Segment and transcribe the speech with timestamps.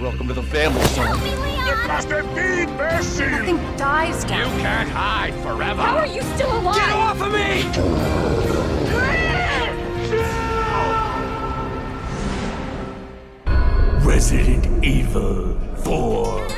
[0.00, 1.18] Welcome to the family, son.
[1.26, 3.26] It must have been mercy!
[3.26, 4.50] Nothing dies down.
[4.56, 5.82] You can't hide forever!
[5.82, 6.76] How are you still alive?
[6.76, 7.66] Get off of me!
[14.02, 16.48] Resident Evil 4.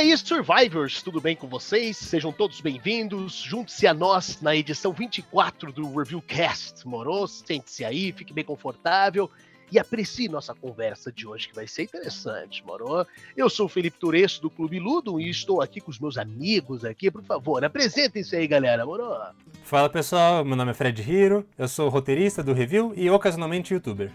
[0.00, 1.94] Aí, Survivors, tudo bem com vocês?
[1.94, 3.34] Sejam todos bem-vindos.
[3.34, 6.88] Junte-se a nós na edição 24 do Reviewcast.
[6.88, 7.28] Morou?
[7.28, 9.30] Sente-se aí, fique bem confortável
[9.70, 13.06] e aprecie nossa conversa de hoje, que vai ser interessante, morou?
[13.36, 16.82] Eu sou o Felipe Turesso, do Clube Ludo, e estou aqui com os meus amigos
[16.82, 17.10] aqui.
[17.10, 19.18] Por favor, apresentem-se aí, galera, morou?
[19.64, 24.10] Fala pessoal, meu nome é Fred Hiro, eu sou roteirista do Review e ocasionalmente youtuber.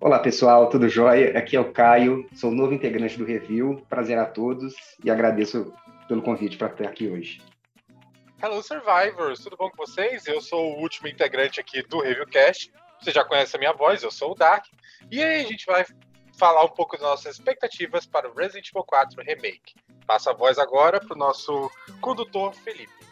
[0.00, 1.36] Olá pessoal, tudo jóia?
[1.36, 3.84] Aqui é o Caio, sou novo integrante do Review.
[3.88, 5.74] Prazer a todos e agradeço
[6.06, 7.42] pelo convite para estar aqui hoje.
[8.40, 10.24] Hello Survivors, tudo bom com vocês?
[10.28, 12.72] Eu sou o último integrante aqui do Reviewcast.
[13.00, 14.66] Você já conhece a minha voz, eu sou o Dark.
[15.10, 15.84] E aí a gente vai
[16.38, 19.74] falar um pouco das nossas expectativas para o Resident Evil 4 Remake.
[20.06, 21.68] Passo a voz agora para o nosso
[22.00, 23.07] condutor Felipe.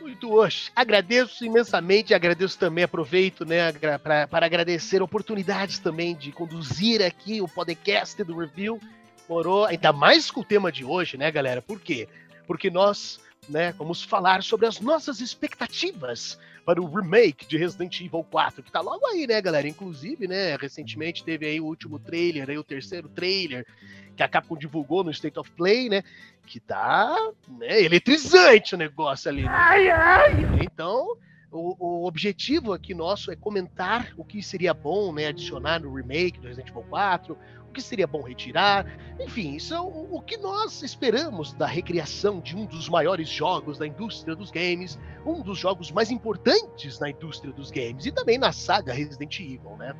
[0.00, 0.70] Muito hoje.
[0.74, 8.22] Agradeço imensamente, agradeço também, aproveito, né, para agradecer oportunidades também de conduzir aqui o podcast
[8.24, 8.80] do Review.
[9.28, 11.60] Morou, ainda mais com o tema de hoje, né, galera?
[11.60, 12.08] Por quê?
[12.46, 16.38] Porque nós, né, vamos falar sobre as nossas expectativas
[16.68, 19.66] para o remake de Resident Evil 4, que tá logo aí, né, galera?
[19.66, 23.66] Inclusive, né, recentemente teve aí o último trailer, aí o terceiro trailer
[24.14, 26.02] que a Capcom divulgou no State of Play, né?
[26.44, 27.16] Que tá
[27.48, 29.44] né, eletrizante o negócio ali.
[29.44, 29.48] Né?
[29.50, 30.32] Ai, ai.
[30.62, 31.16] Então,
[31.50, 36.38] o, o, objetivo aqui nosso é comentar o que seria bom né, adicionar no remake
[36.38, 38.86] do Resident Evil 4, o que seria bom retirar.
[39.18, 43.78] Enfim, isso é o, o, que nós esperamos da recriação de um dos maiores jogos
[43.78, 48.38] da indústria dos games, um dos jogos mais importantes na indústria dos games e também
[48.38, 49.94] na saga Resident Evil, né?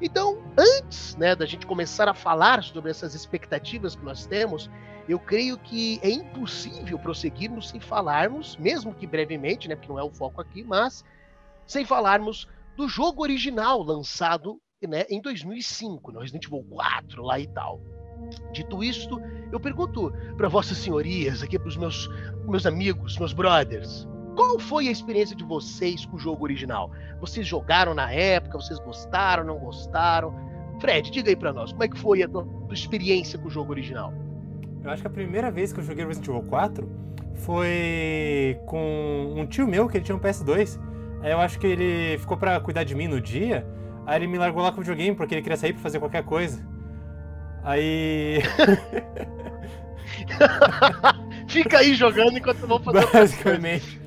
[0.00, 4.70] Então, antes né, da gente começar a falar sobre essas expectativas que nós temos,
[5.08, 10.02] eu creio que é impossível prosseguirmos sem falarmos, mesmo que brevemente, né, porque não é
[10.02, 11.04] o foco aqui, mas
[11.66, 17.46] sem falarmos do jogo original lançado né, em 2005, no Resident Evil 4 lá e
[17.46, 17.80] tal.
[18.52, 19.20] Dito isto,
[19.52, 22.08] eu pergunto para vossas senhorias, aqui para os meus,
[22.46, 26.90] meus amigos, meus brothers, qual foi a experiência de vocês com o jogo original?
[27.20, 28.58] Vocês jogaram na época?
[28.58, 30.34] Vocês gostaram, não gostaram?
[30.80, 33.70] Fred, diga aí pra nós, como é que foi a tua, experiência com o jogo
[33.70, 34.12] original?
[34.82, 36.88] Eu acho que a primeira vez que eu joguei Resident Evil 4
[37.34, 40.80] foi com um tio meu que ele tinha um PS2.
[41.22, 43.66] Aí eu acho que ele ficou pra cuidar de mim no dia.
[44.06, 46.24] Aí ele me largou lá com o videogame porque ele queria sair pra fazer qualquer
[46.24, 46.66] coisa.
[47.62, 48.40] Aí.
[51.46, 53.99] Fica aí jogando enquanto eu vou fazer Basicamente.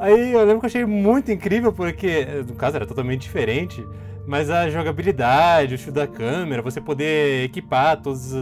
[0.00, 3.86] Aí eu lembro que eu achei muito incrível, porque, no caso, era totalmente diferente,
[4.26, 8.32] mas a jogabilidade, o estilo da câmera, você poder equipar todos.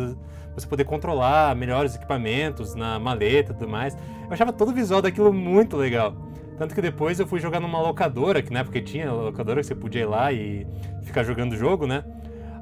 [0.54, 3.94] Você poder controlar melhores equipamentos na maleta e tudo mais.
[3.94, 6.14] Eu achava todo o visual daquilo muito legal.
[6.56, 9.74] Tanto que depois eu fui jogar numa locadora, que na época tinha locadora que você
[9.74, 10.66] podia ir lá e
[11.04, 12.04] ficar jogando o jogo, né?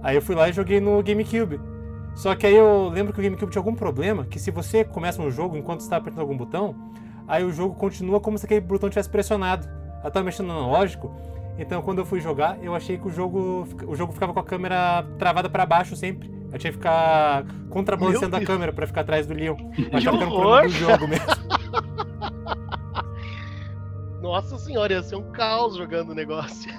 [0.02, 1.58] Aí eu fui lá e joguei no GameCube.
[2.14, 5.22] Só que aí eu lembro que o GameCube tinha algum problema, que se você começa
[5.22, 6.74] um jogo enquanto está apertando algum botão,
[7.26, 9.68] aí o jogo continua como se aquele botão tivesse pressionado.
[10.04, 11.14] Eu tava mexendo no analógico,
[11.58, 14.44] então quando eu fui jogar, eu achei que o jogo, o jogo ficava com a
[14.44, 16.34] câmera travada para baixo sempre.
[16.52, 19.56] Eu tinha que ficar contrabalanceando a câmera para ficar atrás do Leon.
[19.90, 21.26] Eu achava que era um problema do jogo mesmo.
[24.22, 26.70] Nossa senhora, ia ser um caos jogando o negócio.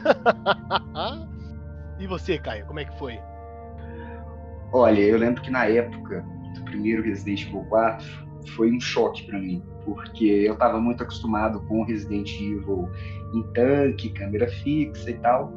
[2.00, 3.20] e você, Caio, como é que foi?
[4.74, 6.26] Olha, eu lembro que na época
[6.56, 8.06] do primeiro Resident Evil 4
[8.56, 9.64] foi um choque para mim,
[9.94, 12.90] porque eu estava muito acostumado com Resident Evil
[13.34, 15.52] em tanque, câmera fixa e tal.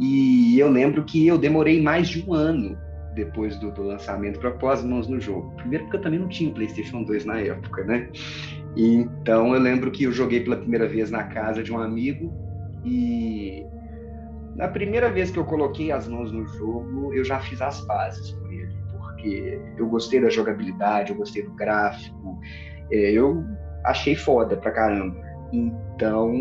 [0.00, 2.76] E eu lembro que eu demorei mais de um ano
[3.14, 5.54] depois do, do lançamento para pôr as mãos no jogo.
[5.56, 8.08] Primeiro porque eu também não tinha PlayStation 2 na época, né?
[8.76, 12.32] Então eu lembro que eu joguei pela primeira vez na casa de um amigo
[12.84, 13.64] e
[14.56, 18.32] na primeira vez que eu coloquei as mãos no jogo, eu já fiz as pazes
[18.32, 22.38] com ele, porque eu gostei da jogabilidade, eu gostei do gráfico,
[22.90, 23.44] é, eu
[23.84, 25.16] achei foda pra caramba.
[25.52, 26.32] Então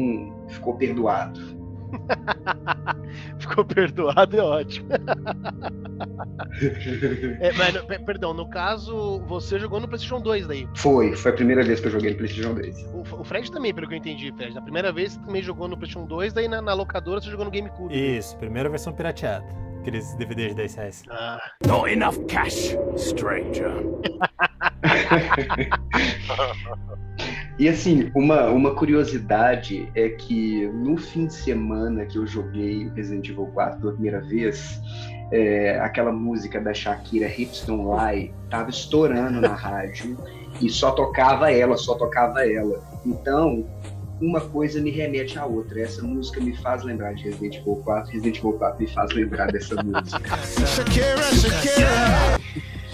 [0.48, 1.62] ficou perdoado.
[3.40, 4.90] Ficou perdoado, é ótimo.
[7.40, 10.68] é, mas, perdão, no caso, você jogou no PlayStation 2 daí?
[10.76, 12.76] Foi, foi a primeira vez que eu joguei no PlayStation 2.
[12.94, 14.54] O, o Fred também, pelo que eu entendi, Fred.
[14.54, 17.46] Na primeira vez você também jogou no PlayStation 2, daí na, na locadora você jogou
[17.46, 17.94] no GameCube.
[17.94, 19.46] Isso, primeira versão pirateada.
[19.82, 21.04] Aqueles DVDs de 10 reais.
[21.10, 21.42] Ah.
[21.66, 23.74] Not enough cash, stranger.
[27.60, 33.30] E assim, uma, uma curiosidade é que no fim de semana que eu joguei Resident
[33.30, 34.82] Evil 4 pela primeira vez,
[35.32, 40.18] é, aquela música da Shakira, Hips Don't Lie, tava estourando na rádio
[40.60, 42.82] e só tocava ela, só tocava ela.
[43.06, 43.64] Então,
[44.22, 45.82] uma coisa me remete à outra.
[45.82, 49.52] Essa música me faz lembrar de Resident Evil 4, Resident Evil 4 me faz lembrar
[49.52, 50.38] dessa música.
[50.68, 52.42] Shakira, Shakira.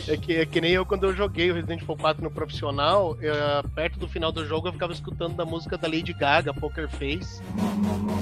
[0.09, 3.18] É que, é que nem eu quando eu joguei o Resident Evil 4 no profissional,
[3.21, 3.33] eu,
[3.75, 7.41] perto do final do jogo eu ficava escutando da música da Lady Gaga, Poker Face.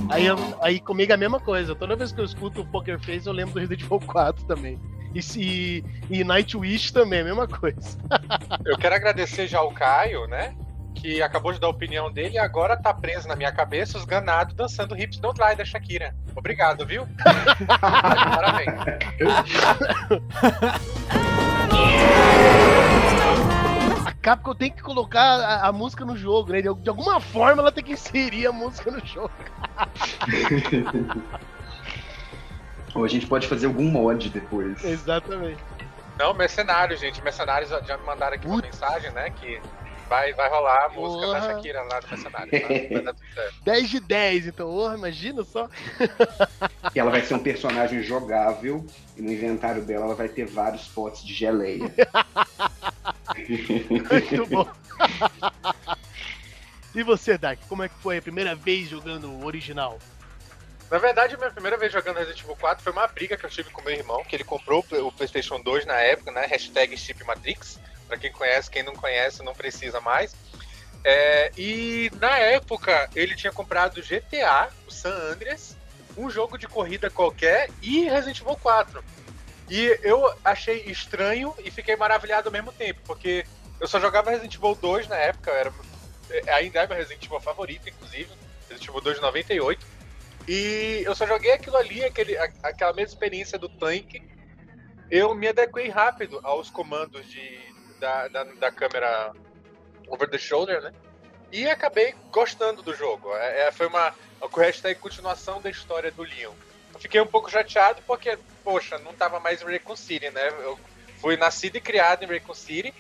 [0.10, 1.76] Aí, eu- aí comigo é a mesma coisa.
[1.76, 4.80] Toda vez que eu escuto o Poker Face, eu lembro do Resident Evil 4 também.
[5.14, 7.98] E, se, e Nightwish também, a mesma coisa.
[8.66, 10.56] Eu quero agradecer já o Caio, né?
[10.96, 14.06] Que acabou de dar a opinião dele e agora tá preso na minha cabeça os
[14.06, 16.16] ganados dançando Hips Don't Lie da Shakira.
[16.36, 17.08] Obrigado, viu?
[17.80, 18.74] Parabéns.
[24.06, 26.62] A Capcom tem que colocar a, a música no jogo, né?
[26.62, 29.32] De, de alguma forma ela tem que inserir a música no jogo.
[32.96, 34.84] Ou a gente pode fazer algum mod depois.
[34.84, 35.62] Exatamente.
[36.18, 37.22] Não, mercenários, gente.
[37.22, 39.30] Mercenários já- já me mandaram aqui uma mensagem, né?
[39.32, 39.60] Que
[40.10, 41.54] vai, vai rolar a música da Porra.
[41.54, 42.52] Shakira lá no mercenário.
[42.52, 42.68] Tá?
[42.68, 43.56] Vai dar tudo certo.
[43.64, 45.70] 10 de 10, então, oh, imagina só.
[46.94, 48.86] E ela vai ser um personagem jogável
[49.18, 51.82] e no inventário dela ela vai ter vários potes de geleia.
[53.36, 54.68] Muito bom.
[56.94, 60.00] e você, Dark, como é que foi a primeira vez jogando o original?
[60.90, 63.72] Na verdade, minha primeira vez jogando Resident Evil 4 foi uma briga que eu tive
[63.72, 66.46] com meu irmão, que ele comprou o Play- o PlayStation 2 na época, né?
[66.46, 66.96] Hashtag
[67.26, 67.80] Matrix.
[68.08, 70.36] Pra quem conhece, quem não conhece, não precisa mais.
[71.04, 75.76] É, e na época, ele tinha comprado GTA, o San Andreas,
[76.16, 79.04] um jogo de corrida qualquer e Resident Evil 4.
[79.70, 83.44] E eu achei estranho e fiquei maravilhado ao mesmo tempo, porque
[83.80, 85.74] eu só jogava Resident Evil 2 na época, era,
[86.54, 88.30] ainda é meu Resident Evil favorito, inclusive,
[88.70, 89.95] Resident Evil 2 de 98.
[90.48, 94.22] E eu só joguei aquilo ali, aquele, aquela mesma experiência do tanque.
[95.10, 97.60] Eu me adequei rápido aos comandos de,
[98.00, 99.34] da, da, da câmera
[100.08, 100.94] over the shoulder, né?
[101.52, 103.34] E acabei gostando do jogo.
[103.36, 106.54] É, é, foi uma, o hashtag continuação da história do Leon.
[107.00, 110.48] Fiquei um pouco chateado porque, poxa, não tava mais em Raccoon City, né?
[110.64, 110.80] Eu
[111.20, 112.94] fui nascido e criado em Raccoon City.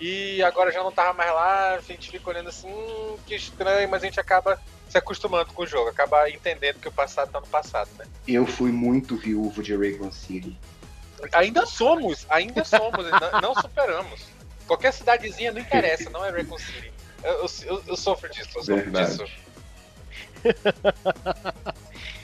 [0.00, 3.86] E agora já não tava mais lá, a gente fica olhando assim, hum, que estranho,
[3.88, 4.58] mas a gente acaba
[4.88, 8.06] se acostumando com o jogo, acaba entendendo que o passado tá no passado, né?
[8.26, 10.58] Eu fui muito viúvo de Raycon City.
[11.34, 14.26] Ainda somos, ainda somos, não, não superamos.
[14.66, 16.92] Qualquer cidadezinha não interessa, não é Raccoon City.
[17.22, 19.18] Eu, eu, eu- eu sofro disso, eu sofro Verdade.
[19.18, 19.24] disso.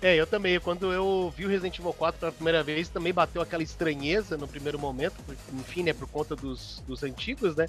[0.00, 0.58] É, eu também.
[0.60, 4.46] Quando eu vi o Resident Evil 4 pela primeira vez, também bateu aquela estranheza no
[4.46, 5.16] primeiro momento,
[5.52, 7.66] enfim, né, por conta dos, dos antigos, né?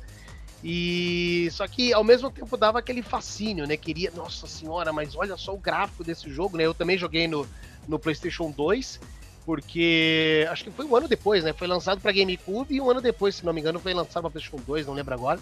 [0.63, 3.77] E só que ao mesmo tempo dava aquele fascínio, né?
[3.77, 6.65] Queria, nossa senhora, mas olha só o gráfico desse jogo, né?
[6.65, 7.47] Eu também joguei no,
[7.87, 8.99] no PlayStation 2,
[9.45, 11.53] porque acho que foi um ano depois, né?
[11.53, 14.31] Foi lançado para GameCube e um ano depois, se não me engano, foi lançado para
[14.31, 15.39] PlayStation 2, não lembro agora.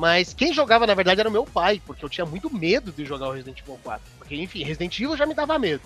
[0.00, 3.04] Mas quem jogava, na verdade, era o meu pai, porque eu tinha muito medo de
[3.04, 4.02] jogar o Resident Evil 4.
[4.16, 5.82] Porque, enfim, Resident Evil já me dava medo.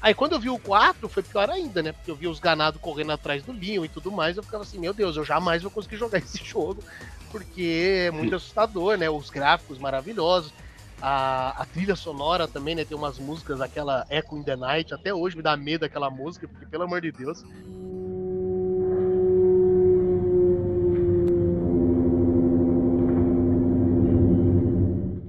[0.00, 1.92] Aí quando eu vi o 4, foi pior ainda, né?
[1.92, 4.80] Porque eu vi os ganados correndo atrás do Leon e tudo mais, eu ficava assim,
[4.80, 6.82] meu Deus, eu jamais vou conseguir jogar esse jogo,
[7.30, 9.08] porque é muito assustador, né?
[9.08, 10.52] Os gráficos maravilhosos.
[11.00, 12.84] A, a trilha sonora também, né?
[12.84, 16.48] Tem umas músicas, aquela Echo in the Night, até hoje me dá medo aquela música,
[16.48, 17.44] porque pelo amor de Deus.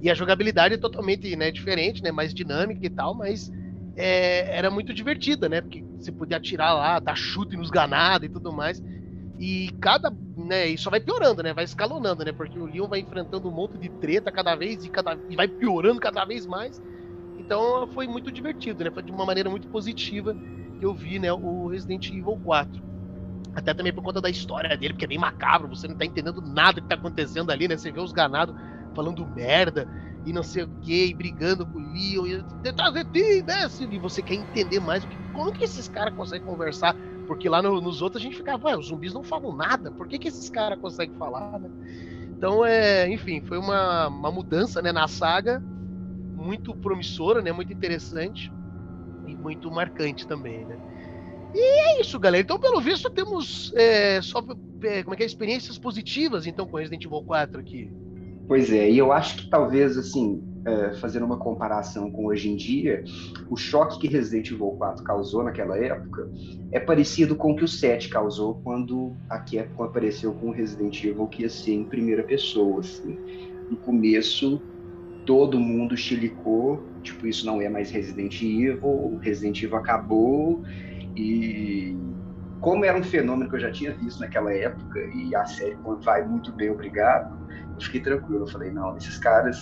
[0.03, 2.11] E a jogabilidade é totalmente né, diferente, né?
[2.11, 3.49] Mais dinâmica e tal, mas
[3.95, 5.61] é, era muito divertida, né?
[5.61, 8.83] Porque você podia atirar lá, dar chute nos ganados e tudo mais.
[9.39, 10.13] E cada.
[10.35, 11.53] Né, e só vai piorando, né?
[11.53, 12.33] Vai escalonando, né?
[12.33, 15.47] Porque o Leon vai enfrentando um monte de treta cada vez e, cada, e vai
[15.47, 16.81] piorando cada vez mais.
[17.39, 18.91] Então foi muito divertido, né?
[18.91, 20.35] Foi de uma maneira muito positiva
[20.79, 22.83] que eu vi né, o Resident Evil 4.
[23.55, 26.41] Até também por conta da história dele, porque é bem macabro, você não tá entendendo
[26.41, 27.77] nada que tá acontecendo ali, né?
[27.77, 28.53] Você vê os ganados
[28.95, 29.87] falando merda
[30.25, 33.83] e não sei o que, e brigando com o Leon, e detrás de ti, desce,
[33.85, 36.95] e você quer entender mais como que esses caras conseguem conversar,
[37.25, 40.07] porque lá no- nos outros a gente ficava, ué, os zumbis não falam nada, por
[40.07, 41.69] que, que esses caras conseguem falar, né?
[42.37, 45.63] Então, é, enfim, foi uma, uma mudança né, na saga
[46.35, 48.53] muito promissora, né, muito interessante
[49.25, 50.79] e muito marcante também, né?
[51.53, 51.59] E
[51.99, 52.43] é isso, galera.
[52.43, 54.39] Então, pelo visto, temos é, só
[54.83, 57.93] é, como é que é, experiências positivas então com Resident Evil 4 aqui.
[58.47, 62.55] Pois é, e eu acho que talvez, assim, é, fazendo uma comparação com hoje em
[62.55, 63.03] dia,
[63.49, 66.29] o choque que Resident Evil 4 causou naquela época
[66.71, 71.03] é parecido com o que o 7 causou quando a Capcom apareceu com o Resident
[71.03, 72.79] Evil que ia ser em primeira pessoa.
[72.79, 73.17] Assim.
[73.69, 74.61] No começo,
[75.25, 80.63] todo mundo chilicou, tipo, isso não é mais Resident Evil, Resident Evil acabou
[81.15, 81.95] e
[82.59, 86.25] como era um fenômeno que eu já tinha visto naquela época e a série vai
[86.25, 87.37] muito bem, obrigado,
[87.83, 88.43] fiquei tranquilo.
[88.43, 89.57] Eu falei, não, esses caras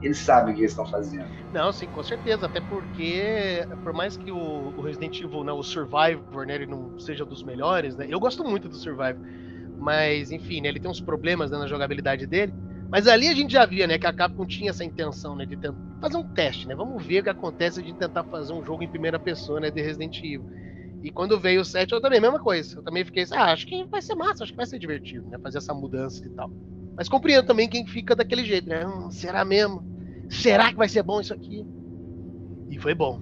[0.00, 1.30] eles sabem o que eles estão fazendo.
[1.50, 2.46] Não, sim, com certeza.
[2.46, 6.92] Até porque, por mais que o, o Resident Evil, né, o Survivor, né, ele não
[6.98, 8.06] seja dos melhores, né?
[8.08, 9.20] Eu gosto muito do Survivor.
[9.78, 12.54] Mas, enfim, né, ele tem uns problemas né, na jogabilidade dele.
[12.90, 15.56] Mas ali a gente já via, né, que a Capcom tinha essa intenção, né, de
[15.56, 16.74] tentar fazer um teste, né?
[16.76, 19.80] Vamos ver o que acontece de tentar fazer um jogo em primeira pessoa, né, de
[19.82, 20.46] Resident Evil.
[21.02, 22.78] E quando veio o 7, eu também, mesma coisa.
[22.78, 25.28] Eu também fiquei assim, ah, acho que vai ser massa, acho que vai ser divertido,
[25.30, 26.50] né, fazer essa mudança e tal.
[26.96, 28.86] Mas compreendo também quem fica daquele jeito, né?
[28.86, 29.84] Hum, será mesmo?
[30.28, 31.66] Será que vai ser bom isso aqui?
[32.70, 33.20] E foi bom.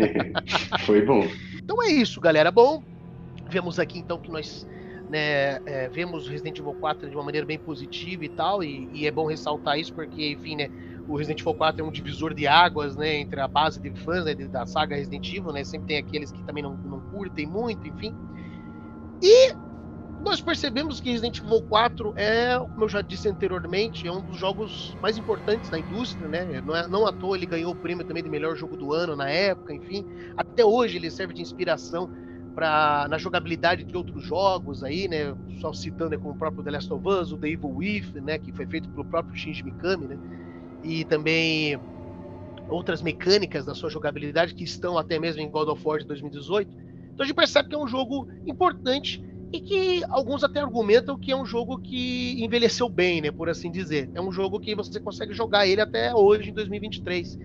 [0.84, 1.26] foi bom.
[1.56, 2.50] Então é isso, galera.
[2.50, 2.82] Bom,
[3.48, 4.66] vemos aqui então que nós
[5.10, 9.06] né, é, vemos Resident Evil 4 de uma maneira bem positiva e tal, e, e,
[9.06, 10.70] é bom ressaltar isso porque, enfim, né,
[11.08, 14.24] o Resident Evil 4 é um divisor de águas, né, entre a base de fãs
[14.24, 17.86] né, da saga Resident Evil, né, sempre tem aqueles que também não, não curtem muito,
[17.88, 18.14] enfim.
[19.20, 19.52] E
[20.22, 24.36] nós percebemos que Resident Evil 4 é, como eu já disse anteriormente, é um dos
[24.36, 26.60] jogos mais importantes da indústria, né?
[26.60, 29.16] Não, é, não à toa ele ganhou o prêmio também de melhor jogo do ano
[29.16, 30.04] na época, enfim.
[30.36, 32.10] Até hoje ele serve de inspiração
[32.54, 35.34] para na jogabilidade de outros jogos aí, né?
[35.60, 37.74] Só citando né, como o próprio The Last of Us, o The Evil
[38.22, 38.38] né?
[38.38, 40.18] Que foi feito pelo próprio Shinji Mikami, né?
[40.82, 41.80] E também
[42.68, 46.70] outras mecânicas da sua jogabilidade que estão até mesmo em God of War de 2018.
[47.14, 51.32] Então a gente percebe que é um jogo importante e que alguns até argumentam que
[51.32, 54.10] é um jogo que envelheceu bem, né, por assim dizer.
[54.14, 57.36] É um jogo que você consegue jogar ele até hoje, em 2023.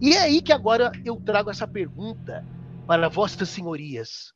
[0.00, 2.44] E é aí que agora eu trago essa pergunta
[2.86, 4.32] para vossas senhorias.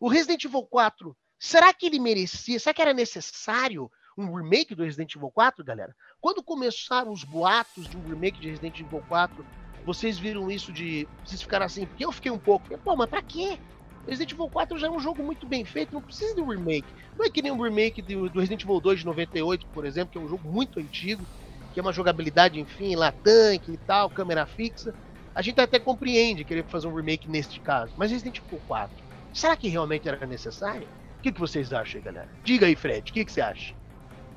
[0.00, 4.82] O Resident Evil 4, será que ele merecia, será que era necessário um remake do
[4.82, 5.94] Resident Evil 4, galera?
[6.20, 9.46] Quando começaram os boatos de um remake de Resident Evil 4,
[9.84, 11.06] vocês viram isso de.
[11.24, 12.76] Vocês ficaram assim, porque eu fiquei um pouco.
[12.78, 13.58] Pô, mas pra quê?
[14.06, 16.86] Resident Evil 4 já é um jogo muito bem feito, não precisa de um remake.
[17.16, 20.12] Não é que nem um remake do, do Resident Evil 2 de 98, por exemplo,
[20.12, 21.24] que é um jogo muito antigo,
[21.72, 24.94] que é uma jogabilidade, enfim, lá tanque e tal, câmera fixa.
[25.34, 27.92] A gente até compreende querer fazer um remake neste caso.
[27.96, 28.94] Mas Resident Evil 4,
[29.32, 30.86] será que realmente era necessário?
[31.18, 32.28] O que, que vocês acham aí, galera?
[32.44, 33.74] Diga aí, Fred, o que, que você acha?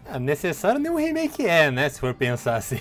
[0.05, 1.89] É, necessário nenhum remake é, né?
[1.89, 2.79] Se for pensar assim.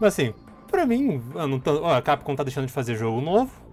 [0.00, 0.34] Mas assim,
[0.68, 1.22] pra mim,
[1.62, 3.63] tô, ó, a Capcom tá deixando de fazer jogo novo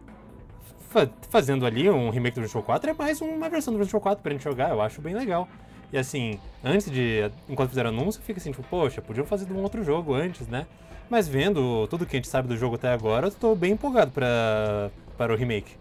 [1.29, 4.01] fazendo ali um remake do Resident Evil 4 é mais uma versão do Resident Evil
[4.01, 5.47] 4 pra gente jogar, eu acho bem legal.
[5.91, 7.29] E assim, antes de.
[7.49, 10.65] Enquanto fizeram anúncio, fica assim, tipo, poxa, podiam fazer um outro jogo antes, né?
[11.09, 14.11] Mas vendo tudo que a gente sabe do jogo até agora, eu tô bem empolgado
[14.11, 15.75] pra, para o remake.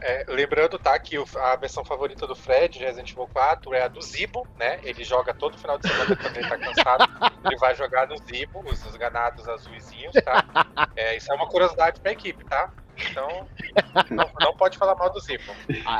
[0.00, 3.88] É, lembrando, tá, que a versão favorita do Fred de Resident Evil 4 é a
[3.88, 4.78] do Zibo, né?
[4.84, 7.04] Ele joga todo final de semana quando ele tá cansado.
[7.44, 10.66] ele vai jogar no Zibo, os ganados azuizinhos, tá?
[10.94, 12.72] É, isso é uma curiosidade pra equipe, tá?
[13.10, 13.46] Então,
[14.10, 15.54] não, não pode falar mal do Zipo.
[15.84, 15.98] Ah.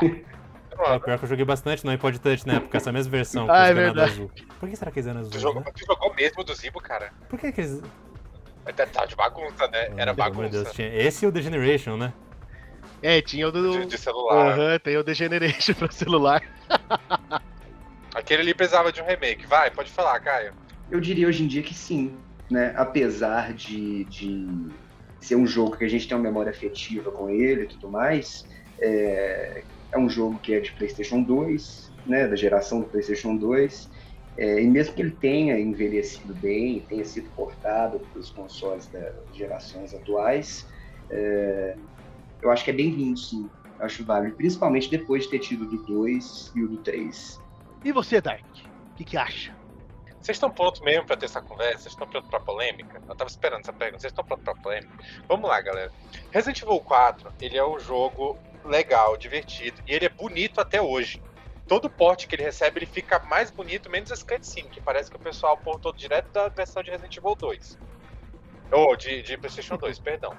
[0.79, 3.47] É, pior que eu joguei bastante no iPod Touch na época, essa mesma versão.
[3.49, 4.11] Ah, é verdade.
[4.11, 4.31] Azul.
[4.59, 5.31] Por que será que eles eram azul?
[5.31, 5.71] Tu jogou, né?
[5.75, 7.11] tu jogou mesmo do Zibo, cara?
[7.27, 7.81] Por que que eles...
[8.93, 9.91] Tá de bagunça, né?
[9.95, 10.49] Era bagunça.
[10.49, 12.13] Deus, tinha esse e o The Generation, né?
[13.01, 13.79] É, tinha o do...
[13.79, 14.51] De, de celular.
[14.51, 16.43] Aham, uhum, tem o The Generation pra celular.
[18.13, 19.45] Aquele ali precisava de um remake.
[19.47, 20.53] Vai, pode falar, Caio.
[20.91, 22.17] Eu diria hoje em dia que sim,
[22.49, 22.73] né?
[22.75, 24.47] Apesar de, de
[25.19, 28.45] ser um jogo que a gente tem uma memória afetiva com ele e tudo mais,
[28.81, 33.89] é, é um jogo que é de PlayStation 2, né, da geração do PlayStation 2,
[34.37, 39.35] é, e mesmo que ele tenha envelhecido bem, tenha sido portado para os consoles das
[39.35, 40.63] gerações atuais,
[41.11, 41.75] é,
[42.41, 43.49] eu acho que é bem-vindo, sim.
[43.79, 47.37] Eu acho válido, principalmente depois de ter tido o do 2 e o do 3.
[47.83, 48.43] E você, Dark?
[48.43, 49.56] O que, que acha?
[50.27, 51.83] Vocês estão prontos mesmo para ter essa conversa?
[51.83, 53.01] Vocês estão prontos para polêmica?
[53.07, 54.01] Eu tava esperando essa pergunta.
[54.01, 54.93] Vocês estão prontos para polêmica?
[55.25, 55.89] Vamos lá, galera.
[56.31, 61.23] Resident Evil 4, ele é um jogo legal, divertido e ele é bonito até hoje.
[61.65, 65.15] Todo porte que ele recebe, ele fica mais bonito, menos as cutscenes, que parece que
[65.15, 67.79] o pessoal portou direto da versão de Resident Evil 2.
[68.73, 70.35] Ou de, de PlayStation 2, perdão.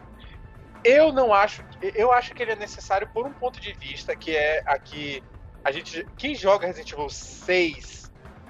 [0.84, 1.64] Eu não acho.
[1.94, 5.24] Eu acho que ele é necessário por um ponto de vista, que é aqui.
[5.64, 6.06] A gente.
[6.18, 7.97] Quem joga Resident Evil 6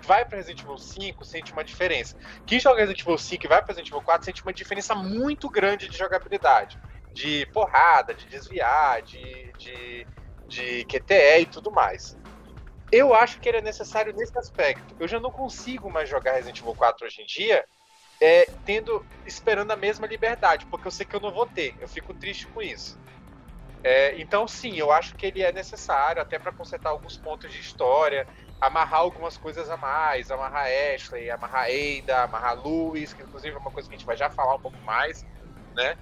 [0.08, 2.16] vai para Resident Evil 5 sente uma diferença.
[2.46, 5.50] Quem joga Resident Evil 5 e vai para Resident Evil 4 sente uma diferença muito
[5.50, 6.78] grande de jogabilidade.
[7.12, 10.06] De porrada, de desviar, de, de,
[10.48, 12.16] de QTE e tudo mais.
[12.90, 14.96] Eu acho que ele é necessário nesse aspecto.
[14.98, 17.62] Eu já não consigo mais jogar Resident Evil 4 hoje em dia
[18.18, 21.76] é, tendo, esperando a mesma liberdade, porque eu sei que eu não vou ter.
[21.78, 22.98] Eu fico triste com isso.
[23.84, 27.60] É, então, sim, eu acho que ele é necessário até para consertar alguns pontos de
[27.60, 28.26] história,
[28.60, 33.70] amarrar algumas coisas a mais, amarrar Ashley, amarrar Ada, amarrar Lewis, que inclusive é uma
[33.70, 35.24] coisa que a gente vai já falar um pouco mais,
[35.74, 35.96] né?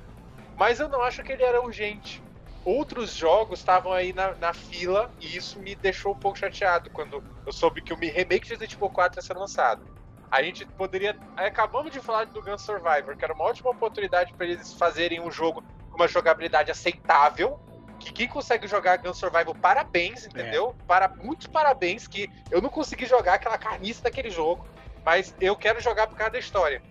[0.57, 2.23] Mas eu não acho que ele era urgente.
[2.65, 7.23] Outros jogos estavam aí na, na, fila e isso me deixou um pouco chateado quando
[7.45, 9.87] eu soube que o remake de Resident Evil 4 ia ser lançado.
[10.31, 11.17] A gente poderia.
[11.37, 15.31] Acabamos de falar do Gun Survivor, que era uma ótima oportunidade para eles fazerem um
[15.31, 17.61] jogo com uma jogabilidade aceitável.
[17.99, 20.75] Que quem consegue jogar Gun Survival, parabéns, entendeu?
[20.79, 20.87] É.
[20.87, 24.67] Para, muitos parabéns, que eu não consegui jogar aquela carniça daquele jogo,
[25.05, 26.83] mas eu quero jogar por causa da história.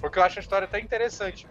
[0.00, 1.46] Porque eu acho a história até interessante.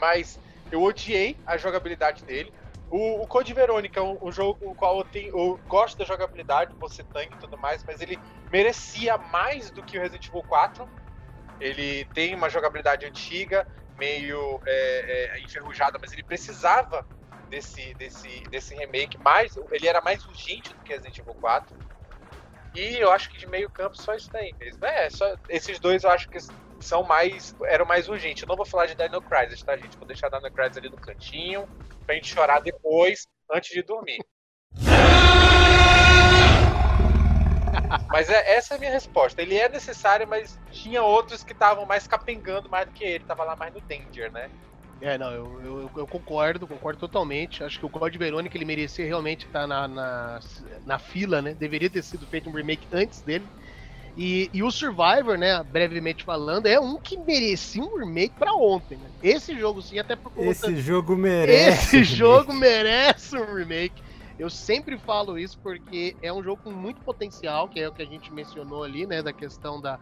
[0.00, 0.38] Mas
[0.70, 2.52] eu odiei a jogabilidade dele.
[2.90, 6.04] O, o Code Verônica é um, um, jogo o qual eu, tenho, eu gosto da
[6.04, 8.18] jogabilidade, você tanque e tudo mais, mas ele
[8.52, 10.88] merecia mais do que o Resident Evil 4.
[11.60, 13.66] Ele tem uma jogabilidade antiga,
[13.98, 17.06] meio é, é, enferrujada, mas ele precisava
[17.54, 19.56] desse, desse, desse remake mais.
[19.70, 21.76] Ele era mais urgente do que Resident Evil 4.
[22.74, 24.84] E eu acho que de meio campo só isso daí mesmo.
[24.84, 26.38] É, só, esses dois eu acho que
[26.80, 27.54] são mais.
[27.66, 28.42] eram mais urgentes.
[28.42, 29.96] Eu não vou falar de Dino Crisis, tá, gente?
[29.96, 31.68] Vou deixar Dino Crisis ali no cantinho,
[32.04, 34.18] pra gente chorar depois, antes de dormir.
[38.10, 39.40] Mas é, essa é a minha resposta.
[39.40, 43.24] Ele é necessário, mas tinha outros que estavam mais capengando mais do que ele.
[43.24, 44.50] Tava lá mais no Danger, né?
[45.00, 47.62] É, não, eu, eu, eu, concordo, concordo totalmente.
[47.62, 50.40] Acho que o Code Verônica ele merecia realmente estar na, na,
[50.86, 51.54] na, fila, né?
[51.54, 53.44] Deveria ter sido feito um remake antes dele.
[54.16, 58.96] E, e o Survivor, né, brevemente falando, é um que merecia um remake para ontem.
[58.96, 59.10] Né?
[59.22, 60.50] Esse jogo, sim, até por conta...
[60.50, 61.96] Esse jogo merece.
[61.98, 64.02] Esse jogo merece um remake.
[64.38, 68.02] Eu sempre falo isso porque é um jogo com muito potencial, que é o que
[68.02, 69.98] a gente mencionou ali, né, da questão da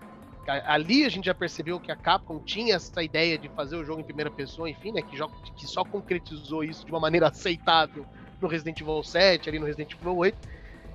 [0.47, 4.01] ali a gente já percebeu que a Capcom tinha essa ideia de fazer o jogo
[4.01, 5.17] em primeira pessoa, enfim, né, que,
[5.57, 8.05] que só concretizou isso de uma maneira aceitável
[8.41, 10.37] no Resident Evil 7, ali no Resident Evil 8.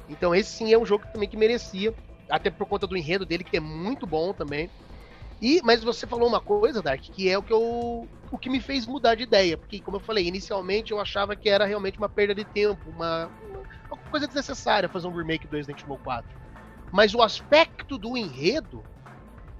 [0.10, 1.94] Então esse sim é um jogo também que merecia,
[2.30, 4.70] até por conta do enredo dele que é muito bom também.
[5.42, 8.60] E, mas você falou uma coisa, Dark, que é o que eu, o que me
[8.60, 12.10] fez mudar de ideia, porque como eu falei, inicialmente eu achava que era realmente uma
[12.10, 13.30] perda de tempo, uma,
[13.88, 16.28] uma coisa desnecessária fazer um remake do Resident Evil 4.
[16.92, 18.84] Mas o aspecto do enredo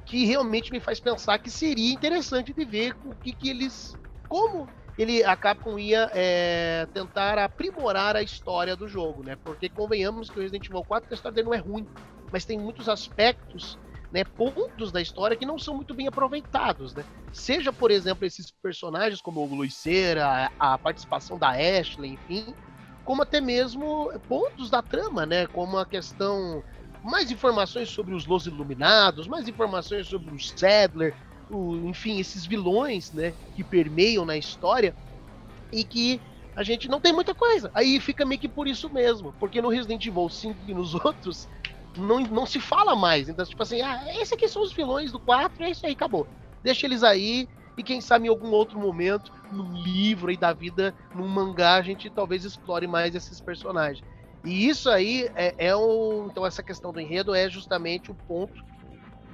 [0.08, 3.98] que realmente me faz pensar que seria interessante de ver o que, que eles.
[4.28, 9.36] como ele a Capcom ia é, tentar aprimorar a história do jogo, né?
[9.44, 11.88] Porque convenhamos que o Resident Evil 4 a história dele não é ruim,
[12.32, 13.78] mas tem muitos aspectos
[14.12, 17.06] né, pontos da história que não são muito bem aproveitados, né?
[17.32, 22.56] Seja, por exemplo, esses personagens como o Luiceira, a participação da Ashley, enfim,
[23.04, 25.48] como até mesmo pontos da trama, né?
[25.48, 26.64] Como a questão
[27.04, 31.14] mais informações sobre os Los Iluminados, mais informações sobre o Sadler,
[31.50, 34.96] o, enfim, esses vilões, né, que permeiam na história
[35.72, 36.20] e que
[36.56, 37.70] a gente não tem muita coisa.
[37.74, 41.48] Aí fica meio que por isso mesmo, porque no Resident Evil 5 e nos outros
[41.96, 43.30] não, não se fala mais.
[43.30, 46.28] Então, tipo assim, ah, esses aqui são os vilões do 4, é isso aí, acabou.
[46.64, 50.96] Deixa eles aí, e quem sabe em algum outro momento, num livro aí da vida,
[51.14, 54.04] num mangá, a gente talvez explore mais esses personagens.
[54.48, 56.28] E isso aí é, é um.
[56.28, 58.64] Então, essa questão do enredo é justamente o ponto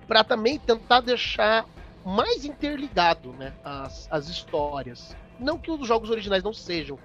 [0.07, 1.65] para também tentar deixar
[2.03, 5.15] mais interligado né, as, as histórias.
[5.39, 6.97] Não que os jogos originais não sejam,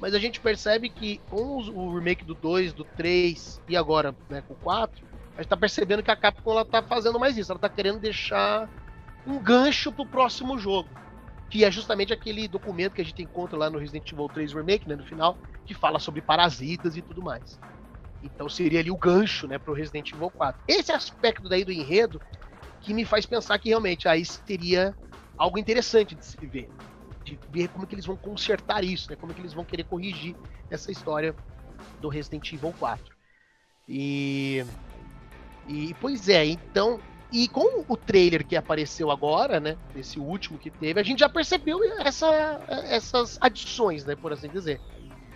[0.00, 4.42] mas a gente percebe que com o remake do 2, do 3 e agora né,
[4.46, 5.04] com o 4,
[5.36, 7.50] a gente tá percebendo que a Capcom ela tá fazendo mais isso.
[7.50, 8.70] Ela tá querendo deixar
[9.26, 10.88] um gancho pro próximo jogo.
[11.48, 14.88] Que é justamente aquele documento que a gente encontra lá no Resident Evil 3 Remake,
[14.88, 17.58] né, no final, que fala sobre parasitas e tudo mais.
[18.22, 20.60] Então seria ali o gancho, né, pro Resident Evil 4.
[20.66, 22.20] Esse aspecto daí do enredo
[22.80, 24.94] que me faz pensar que realmente aí seria
[25.36, 26.68] algo interessante de se ver.
[27.24, 29.16] De ver como que eles vão consertar isso, né?
[29.16, 30.36] Como que eles vão querer corrigir
[30.70, 31.34] essa história
[32.00, 33.12] do Resident Evil 4.
[33.88, 34.64] E.
[35.68, 37.00] E, pois é, então.
[37.32, 39.76] E com o trailer que apareceu agora, né?
[39.96, 44.14] Esse último que teve, a gente já percebeu essa, essas adições, né?
[44.14, 44.80] Por assim dizer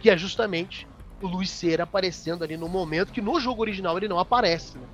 [0.00, 0.86] que é justamente
[1.20, 4.86] o Luiz Cera aparecendo ali no momento que no jogo original ele não aparece, né?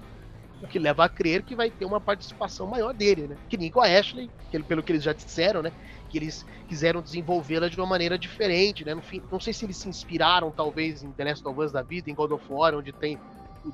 [0.62, 3.36] O que leva a crer que vai ter uma participação maior dele, né?
[3.48, 5.70] Que nem com a Ashley, que, pelo que eles já disseram, né?
[6.08, 8.94] Que eles quiseram desenvolvê-la de uma maneira diferente, né?
[8.94, 11.82] No fim, não sei se eles se inspiraram, talvez, em The Last of Us da
[11.82, 13.18] vida, em God of War, onde tem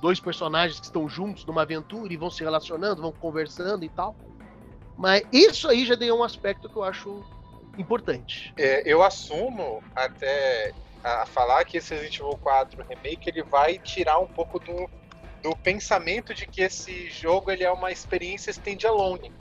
[0.01, 4.17] dois personagens que estão juntos numa aventura e vão se relacionando, vão conversando e tal.
[4.97, 7.25] Mas isso aí já deu um aspecto que eu acho
[7.79, 8.53] importante.
[8.59, 14.19] É, eu assumo até a falar que esse Resident Evil 4 Remake ele vai tirar
[14.19, 14.89] um pouco do,
[15.43, 19.33] do pensamento de que esse jogo ele é uma experiência standalone.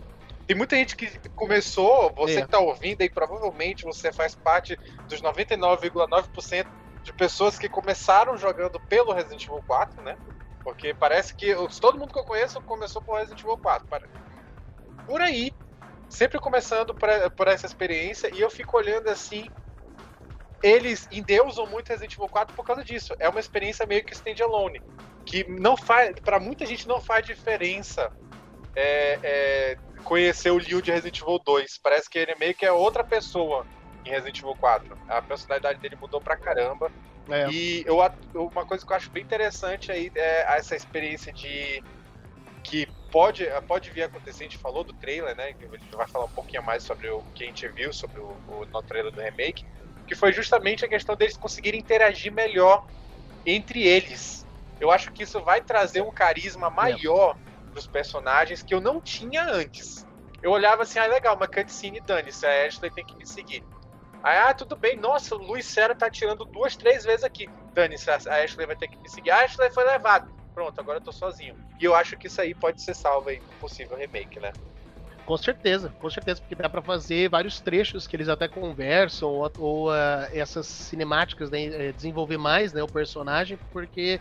[0.48, 2.42] Tem muita gente que começou, você É.
[2.42, 6.66] que tá ouvindo aí, provavelmente você faz parte dos 99,9%
[7.04, 10.18] de pessoas que começaram jogando pelo Resident Evil 4, né?
[10.63, 13.88] Porque parece que todo mundo que eu conheço começou por Resident Evil 4.
[13.89, 14.08] pare-
[15.06, 15.52] Por aí,
[16.10, 19.50] sempre começando por, por essa experiência, e eu fico olhando assim.
[20.63, 23.15] Eles endeusam muito Resident Evil 4 por causa disso.
[23.19, 24.82] É uma experiência meio que standalone.
[25.26, 26.13] Que não faz.
[26.24, 28.12] para muita gente não faz diferença
[28.76, 31.80] é, é, conhecer o Leon de Resident Evil 2.
[31.80, 33.65] Parece que ele meio que é outra pessoa
[34.06, 34.97] em Resident Evil 4.
[35.08, 36.91] A personalidade dele mudou pra caramba.
[37.32, 37.50] É.
[37.50, 37.98] E eu,
[38.34, 41.84] uma coisa que eu acho bem interessante aí é essa experiência de
[42.63, 45.46] que pode, pode vir a acontecer, a gente falou do trailer, né?
[45.46, 48.36] A gente vai falar um pouquinho mais sobre o que a gente viu, sobre o,
[48.48, 49.65] o no trailer do remake,
[50.08, 52.86] que foi justamente a questão deles conseguirem interagir melhor
[53.46, 54.46] entre eles.
[54.80, 57.38] Eu acho que isso vai trazer um carisma maior
[57.74, 60.06] dos personagens que eu não tinha antes.
[60.41, 63.63] Eu olhava assim, ah, legal, uma cutscene, dane-se, a Ashley tem que me seguir.
[64.24, 67.50] Aí, ah, tudo bem, nossa, o Luiz Sera tá tirando duas, três vezes aqui.
[67.74, 69.32] Dane-se, a Ashley vai ter que me seguir.
[69.32, 70.32] A Ashley foi levado.
[70.54, 71.56] Pronto, agora eu tô sozinho.
[71.80, 74.52] E eu acho que isso aí pode ser salvo aí possível remake, né?
[75.26, 79.52] Com certeza, com certeza, porque dá pra fazer vários trechos que eles até conversam, ou,
[79.58, 84.20] ou, ah, essas cinemáticas, né, eh, desenvolver mais né, o personagem, porque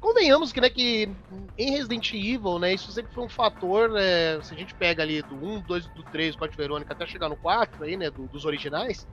[0.00, 1.08] convenhamos que, né, que
[1.56, 5.22] em Resident Evil, né, isso sempre foi um fator, né, se a gente pega ali
[5.22, 8.44] do 1, 2, do 3, Código Verônica, até chegar no 4 aí, né, do- dos
[8.44, 9.06] originais,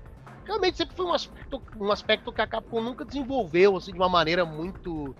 [0.45, 4.09] realmente sempre foi um aspecto, um aspecto que a Capcom nunca desenvolveu, assim, de uma
[4.09, 5.15] maneira muito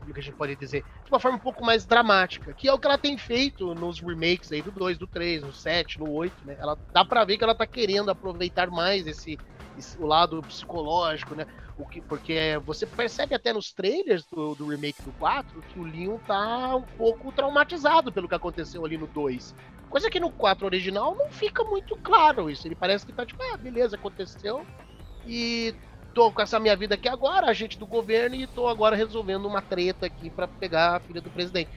[0.00, 2.72] o que a gente pode dizer, de uma forma um pouco mais dramática, que é
[2.72, 6.08] o que ela tem feito nos remakes aí do 2, do 3, no 7, no
[6.08, 6.56] 8, né?
[6.60, 9.40] Ela dá pra ver que ela tá querendo aproveitar mais esse-
[9.98, 11.46] o lado psicológico, né?
[11.78, 15.84] O que, porque você percebe até nos trailers do, do remake do 4 que o
[15.84, 19.54] Leon tá um pouco traumatizado pelo que aconteceu ali no 2.
[19.88, 22.66] Coisa que no 4 original não fica muito claro isso.
[22.66, 24.66] Ele parece que tá tipo, ah, beleza, aconteceu.
[25.26, 25.74] E
[26.12, 29.62] tô com essa minha vida aqui agora, agente do governo, e tô agora resolvendo uma
[29.62, 31.70] treta aqui pra pegar a filha do presidente.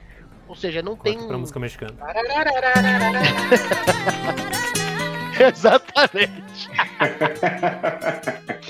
[0.48, 1.14] Ou seja, não tem.
[1.14, 1.96] Corta pra música mexicana.
[5.40, 6.70] Exatamente.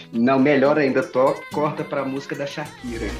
[0.12, 3.07] Não, melhor ainda, toca, corta pra música da Shakira.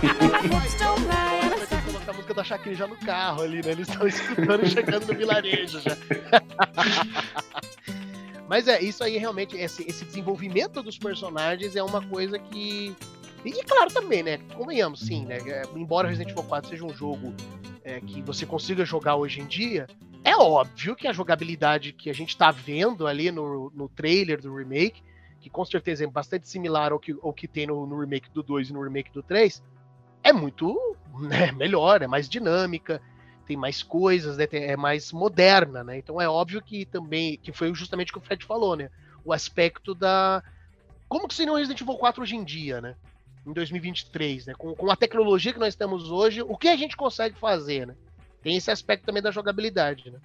[0.00, 3.72] Vai ter que colocar a música da Shakira já no carro ali, né?
[3.72, 5.96] Eles estão escutando chegando no vilarejo já.
[8.48, 12.96] Mas é, isso aí realmente, esse, esse desenvolvimento dos personagens é uma coisa que.
[13.44, 14.38] E claro também, né?
[14.54, 15.38] Convenhamos, sim, né?
[15.46, 17.32] é, Embora Resident Evil 4 seja um jogo
[17.84, 19.86] é, que você consiga jogar hoje em dia,
[20.24, 24.54] é óbvio que a jogabilidade que a gente tá vendo ali no, no trailer do
[24.54, 25.02] remake,
[25.40, 28.42] que com certeza é bastante similar ao que, ao que tem no, no remake do
[28.42, 29.62] 2 e no remake do 3,
[30.22, 33.00] é muito né, melhor, é mais dinâmica,
[33.46, 35.98] tem mais coisas, né, é mais moderna, né?
[35.98, 38.90] Então é óbvio que também, que foi justamente o que o Fred falou, né?
[39.24, 40.42] O aspecto da.
[41.08, 42.94] Como que seria o Resident Evil 4 hoje em dia, né?
[43.44, 44.54] Em 2023, né?
[44.54, 47.96] Com, com a tecnologia que nós temos hoje, o que a gente consegue fazer, né?
[48.42, 50.18] Tem esse aspecto também da jogabilidade, né?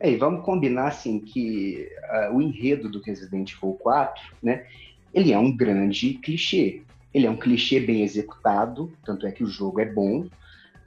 [0.00, 4.66] É, e vamos combinar assim que ah, o enredo do Resident Evil 4, né?
[5.12, 6.82] Ele é um grande clichê.
[7.12, 10.28] Ele é um clichê bem executado, tanto é que o jogo é bom,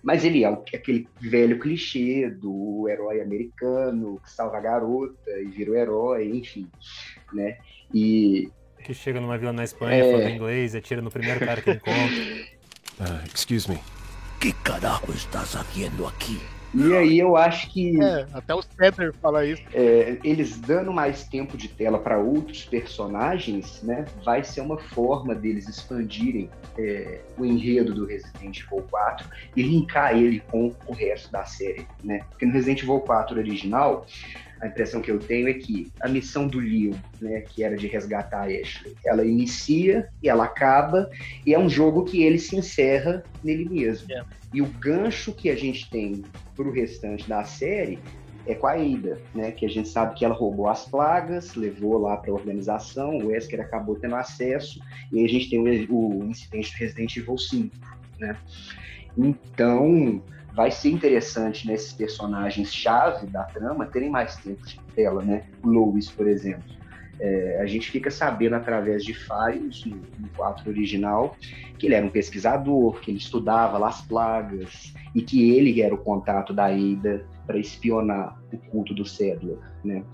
[0.01, 5.45] mas ele é o- aquele velho clichê do herói americano que salva a garota e
[5.45, 6.67] vira o herói, enfim,
[7.33, 7.57] né?
[7.93, 8.49] E
[8.83, 10.11] Que chega numa vila na Espanha, É.
[10.11, 12.01] falando inglês, e atira no primeiro cara que encontra.
[12.99, 13.77] Uh, excuse me.
[14.39, 16.39] ¿Qué carajo estás haciendo aquí?
[16.73, 19.61] E aí eu acho que É, até o Cedar fala isso.
[19.73, 25.35] é, eles dando mais tempo de tela para outros personagens, né, vai ser uma forma
[25.35, 31.31] deles expandirem é, o enredo do Resident Evil 4 e linkar ele com o resto
[31.31, 32.21] da série, né?
[32.29, 34.05] Porque no Resident Evil 4 original,
[34.61, 37.87] a impressão que eu tenho é que a missão do Leon, né, que era de
[37.87, 41.09] resgatar a Ashley, ela inicia e ela acaba,
[41.45, 44.11] e é um jogo que ele se encerra nele mesmo.
[44.11, 44.23] É.
[44.53, 46.23] E o gancho que a gente tem
[46.55, 47.97] pro restante da série
[48.45, 49.51] é com a Ada, né?
[49.51, 53.27] Que a gente sabe que ela roubou as plagas, levou lá para a organização, o
[53.27, 54.79] Wesker acabou tendo acesso,
[55.11, 57.75] e aí a gente tem o, o incidente do Resident Evil 5,
[58.19, 58.37] né?
[59.17, 60.21] Então,
[60.53, 65.45] vai ser interessante nesses personagens-chave da trama terem mais tempo de tela, né?
[65.63, 66.81] O por exemplo.
[67.19, 71.37] É, a gente fica sabendo através de Farius, no, no 4 original,
[71.77, 75.93] que ele era um pesquisador, que ele estudava lá as plagas, e que ele era
[75.93, 80.05] o contato da Ada para espionar o culto do Cédula, né?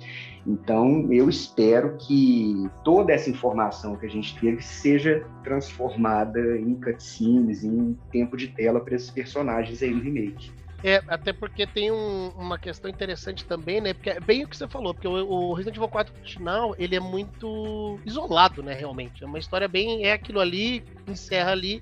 [0.45, 7.63] Então, eu espero que toda essa informação que a gente teve seja transformada em cutscenes,
[7.63, 10.51] em tempo de tela para esses personagens aí no remake.
[10.83, 13.93] É, até porque tem um- uma questão interessante também, né?
[13.93, 16.95] Porque é bem o que você falou, porque o, o Resident Evil 4 original, ele
[16.95, 19.23] é muito isolado, né, realmente.
[19.23, 20.05] É uma história bem.
[20.05, 21.81] É aquilo ali, encerra ali.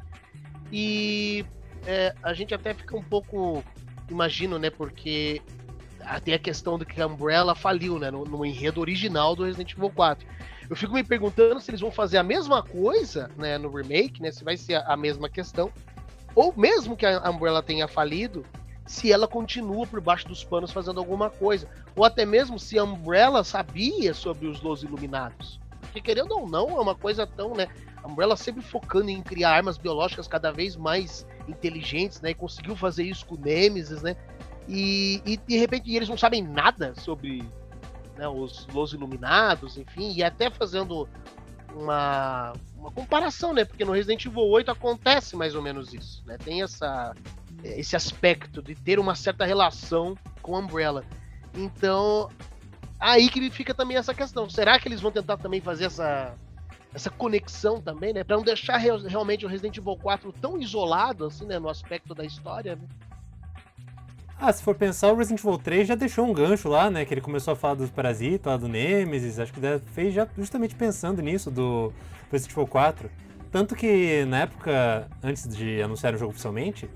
[0.72, 1.46] E
[1.86, 3.64] é, a gente até fica um pouco.
[4.10, 4.70] Imagino, né?
[4.70, 5.42] Porque
[6.24, 8.12] tem a questão de que a Umbrella faliu, né?
[8.12, 10.28] No, no enredo original do Resident Evil 4.
[10.70, 14.32] Eu fico me perguntando se eles vão fazer a mesma coisa, né, no remake, né?
[14.32, 15.72] Se vai ser a, a mesma questão.
[16.34, 18.46] Ou mesmo que a Umbrella tenha falido,
[18.86, 21.68] se ela continua por baixo dos panos fazendo alguma coisa.
[21.96, 25.60] Ou até mesmo se a Umbrella sabia sobre os Los Iluminados.
[25.82, 27.68] Porque querendo ou não, é uma coisa tão, né?
[28.06, 32.30] A Umbrella sempre focando em criar armas biológicas cada vez mais inteligentes, né?
[32.30, 34.16] E conseguiu fazer isso com o Nemesis, né?
[34.68, 37.44] E, e de repente eles não sabem nada sobre
[38.16, 41.10] né, os Los Iluminados, enfim, e até fazendo
[41.74, 43.66] uma, uma comparação, né?
[43.66, 46.38] Porque no Resident Evil 8 acontece mais ou menos isso, né?
[46.38, 47.12] Tem essa,
[47.64, 51.04] esse aspecto de ter uma certa relação com a Umbrella.
[51.56, 52.30] Então,
[53.00, 54.48] aí que fica também essa questão.
[54.48, 56.38] Será que eles vão tentar também fazer essa,
[56.96, 58.24] essa conexão também, né?
[58.24, 61.60] Pra não deixar real- realmente o Resident Evil 4 tão isolado, assim, né?
[61.60, 62.88] No aspecto da história, né?
[64.40, 67.06] Ah, se for pensar, o Resident Evil 3 já deixou um gancho lá, né?
[67.06, 69.40] Que ele começou a falar dos parasitas, lá do Nemesis.
[69.40, 69.60] Acho que
[69.94, 71.94] fez já justamente pensando nisso do
[72.32, 73.10] Resident Evil 4.
[73.52, 76.90] Tanto que na época, antes de anunciar o jogo oficialmente,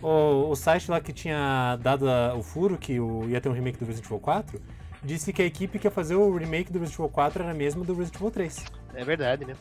[0.00, 3.52] o, o site lá que tinha dado a- o furo que o- ia ter um
[3.52, 4.60] remake do Resident Evil 4
[5.02, 7.54] disse que a equipe que ia fazer o remake do Resident Evil 4 era a
[7.54, 8.64] mesma do Resident Evil 3.
[8.96, 9.54] É verdade, né?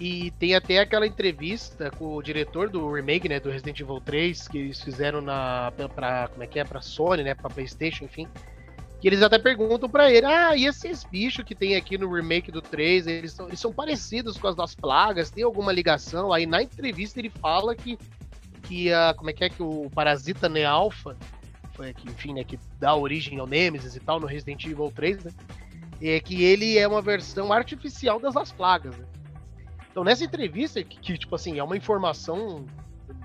[0.00, 4.48] E tem até aquela entrevista com o diretor do remake, né, do Resident Evil 3,
[4.48, 8.26] que eles fizeram na pra- como é que é, pra Sony, né, pra PlayStation, enfim.
[9.00, 12.50] Que eles até perguntam pra ele: "Ah, e esses bichos que tem aqui no remake
[12.50, 15.30] do 3, eles são, eles são parecidos com as das plagas?
[15.30, 17.98] Tem alguma ligação?" Aí na entrevista ele fala que
[18.66, 21.16] que a como é que é que o parasita Nealpha
[21.74, 25.30] foi enfim, né, que dá origem ao Nemesis e tal no Resident Evil 3, né?
[26.00, 29.04] É que ele é uma versão artificial das Las Plagas, né?
[29.90, 32.64] Então, nessa entrevista, que, que, tipo assim, é uma informação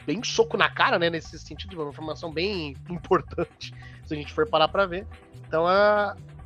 [0.06, 1.10] bem soco na cara, né?
[1.10, 3.74] Nesse sentido, uma informação bem importante,
[4.06, 5.06] se a gente for parar pra ver.
[5.48, 5.66] Então,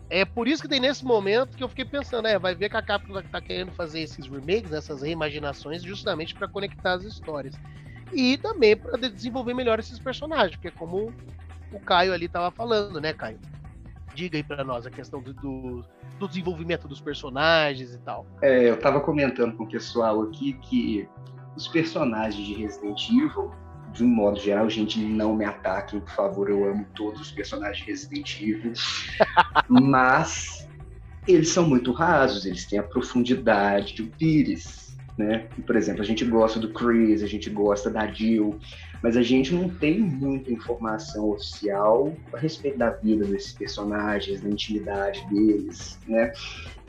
[0.10, 2.78] é, por isso que tem nesse momento que eu fiquei pensando, é, vai ver que
[2.78, 7.56] a Capcom tá querendo fazer esses remakes, essas reimaginações, justamente para conectar as histórias.
[8.14, 11.14] E também para desenvolver melhor esses personagens, porque como
[11.72, 13.40] o Caio ali tava falando, né, Caio?
[14.14, 15.86] Diga aí pra nós a questão do, do,
[16.20, 18.26] do desenvolvimento dos personagens e tal.
[18.42, 21.08] É, eu tava comentando com o pessoal aqui que
[21.56, 23.52] os personagens de Resident Evil,
[23.92, 27.80] de um modo geral, gente, não me ataquem, por favor, eu amo todos os personagens
[27.80, 28.74] de Resident Evil,
[29.70, 30.68] mas
[31.28, 35.48] eles são muito rasos, eles têm a profundidade do Pires, né?
[35.66, 38.60] Por exemplo, a gente gosta do Chris, a gente gosta da Jill,
[39.02, 44.50] mas a gente não tem muita informação oficial a respeito da vida desses personagens, da
[44.50, 46.32] intimidade deles, né?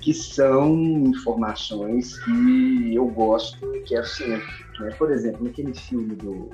[0.01, 0.75] Que são
[1.07, 4.47] informações que eu gosto e quero sempre.
[4.81, 4.90] Né?
[4.97, 6.51] Por exemplo, naquele filme do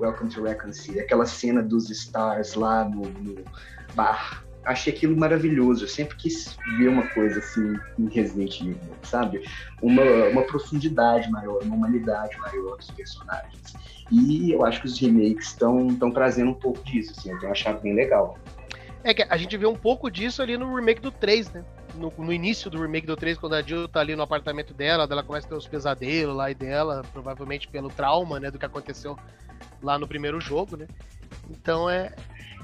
[0.00, 3.44] Welcome to Raccoon City, aquela cena dos Stars lá no, no
[3.94, 4.45] bar.
[4.66, 5.84] Achei aquilo maravilhoso.
[5.84, 9.42] Eu sempre quis ver uma coisa assim em Resident Evil, sabe?
[9.80, 13.74] Uma, uma profundidade maior, uma humanidade maior dos personagens.
[14.10, 17.80] E eu acho que os remakes estão trazendo um pouco disso, assim, eu tenho achado
[17.80, 18.38] bem legal.
[19.02, 21.64] É que a gente vê um pouco disso ali no remake do 3, né?
[21.94, 25.06] No, no início do remake do 3, quando a Jill tá ali no apartamento dela,
[25.08, 28.66] ela começa a ter os pesadelos lá e dela, provavelmente pelo trauma, né, do que
[28.66, 29.16] aconteceu
[29.82, 30.86] lá no primeiro jogo, né?
[31.48, 32.12] Então é.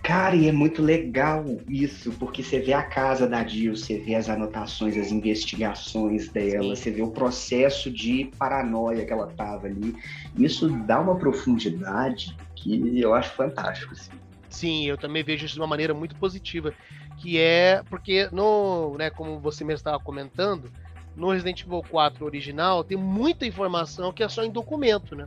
[0.03, 4.17] Cara, e é muito legal isso, porque você vê a casa da Jill, você vê
[4.17, 6.83] as anotações, as investigações dela, Sim.
[6.83, 9.95] você vê o processo de paranoia que ela tava ali.
[10.37, 14.11] Isso dá uma profundidade que eu acho fantástico, assim.
[14.49, 16.75] Sim, eu também vejo isso de uma maneira muito positiva.
[17.19, 20.69] Que é porque no, né, como você mesmo estava comentando,
[21.15, 25.27] no Resident Evil 4 original tem muita informação que é só em documento, né?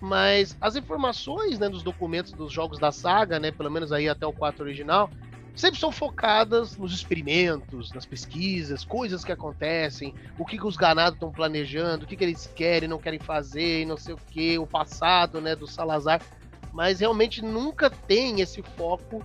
[0.00, 4.26] Mas as informações né, dos documentos dos jogos da saga, né, pelo menos aí até
[4.26, 5.10] o 4 original,
[5.54, 11.14] sempre são focadas nos experimentos, nas pesquisas, coisas que acontecem, o que, que os ganados
[11.14, 14.66] estão planejando, o que, que eles querem, não querem fazer, não sei o que, o
[14.66, 16.22] passado né, do Salazar.
[16.72, 19.22] Mas realmente nunca tem esse foco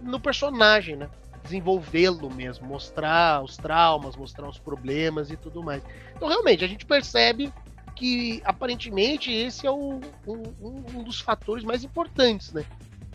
[0.00, 1.08] no personagem, né?
[1.42, 5.82] Desenvolvê-lo mesmo, mostrar os traumas, mostrar os problemas e tudo mais.
[6.16, 7.52] Então, realmente, a gente percebe
[8.00, 12.64] que aparentemente esse é o, um, um- dos fatores mais importantes, né?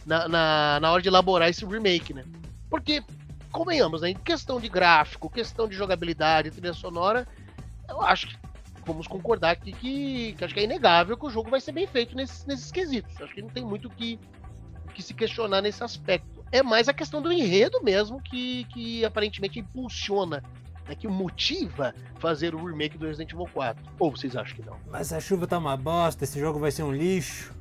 [0.05, 2.23] Na, na, na hora de elaborar esse remake, né?
[2.69, 3.01] Porque,
[3.51, 4.11] convenhamos, né?
[4.11, 7.27] Em questão de gráfico, questão de jogabilidade, trilha sonora,
[7.89, 8.37] eu acho que
[8.85, 11.87] vamos concordar aqui que, que acho que é inegável que o jogo vai ser bem
[11.87, 13.19] feito nesses, nesses quesitos.
[13.19, 14.19] Acho que não tem muito que,
[14.93, 16.45] que se questionar nesse aspecto.
[16.51, 20.43] É mais a questão do enredo mesmo que, que aparentemente impulsiona,
[20.87, 23.83] né, que motiva fazer o remake do Resident Evil 4.
[23.99, 24.77] Ou vocês acham que não?
[24.91, 27.53] Mas a chuva tá uma bosta, esse jogo vai ser um lixo.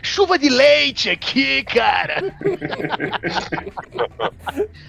[0.00, 2.22] Chuva de leite aqui, cara!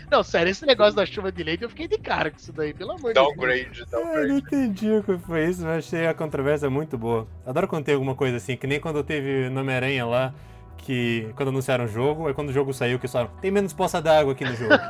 [0.10, 2.74] não, sério, esse negócio da chuva de leite eu fiquei de cara com isso daí,
[2.74, 3.28] pelo amor de Deus.
[3.36, 4.34] Downgrade, Eu não downgrade.
[4.34, 7.28] entendi o que foi isso, mas achei a controvérsia muito boa.
[7.46, 10.34] Adoro quando tem alguma coisa assim, que nem quando teve no Homem-Aranha lá,
[10.78, 14.02] que quando anunciaram o jogo, aí quando o jogo saiu, que falaram, tem menos poça
[14.02, 14.74] d'água aqui no jogo.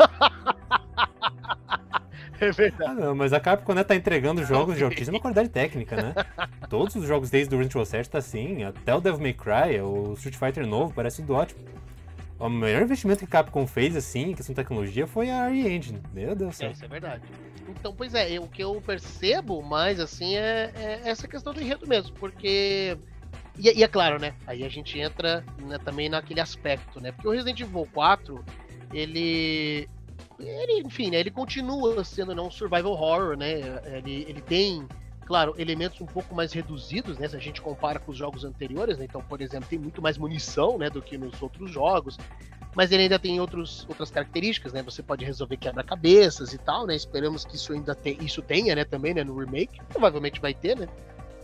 [2.46, 2.92] É verdade.
[2.92, 6.14] ah não, mas a Capcom né, tá entregando jogos de altíssima qualidade técnica, né?
[6.70, 9.82] Todos os jogos desde o Resident Evil 7 tá assim, até o Devil May Cry,
[9.82, 11.60] o Street Fighter novo, parece tudo ótimo.
[12.40, 16.02] O maior investimento que a Capcom fez, assim, em questão de tecnologia, foi a Re-Engine.
[16.14, 16.72] Meu Deus do É, céu.
[16.72, 17.22] isso é verdade.
[17.70, 21.62] Então, pois é, eu- o que eu percebo mais, assim, é, é essa questão do
[21.62, 22.98] enredo mesmo, porque...
[23.58, 27.28] E, e é claro, né, aí a gente entra né, também naquele aspecto, né, porque
[27.28, 28.44] o Resident Evil 4,
[28.92, 29.88] ele...
[30.39, 34.88] Ele, enfim, né, ele continua sendo né, um survival horror, né, ele, ele tem,
[35.26, 38.98] claro, elementos um pouco mais reduzidos, né, se a gente compara com os jogos anteriores,
[38.98, 42.17] né, então, por exemplo, tem muito mais munição, né, do que nos outros jogos,
[42.76, 44.82] mas ele ainda tem outros, outras características, né?
[44.82, 46.96] Você pode resolver quebra-cabeças e tal, né?
[46.96, 49.80] Esperamos que isso ainda tem, isso tenha, né, também, né, no remake.
[49.89, 50.88] Provavelmente vai ter, né?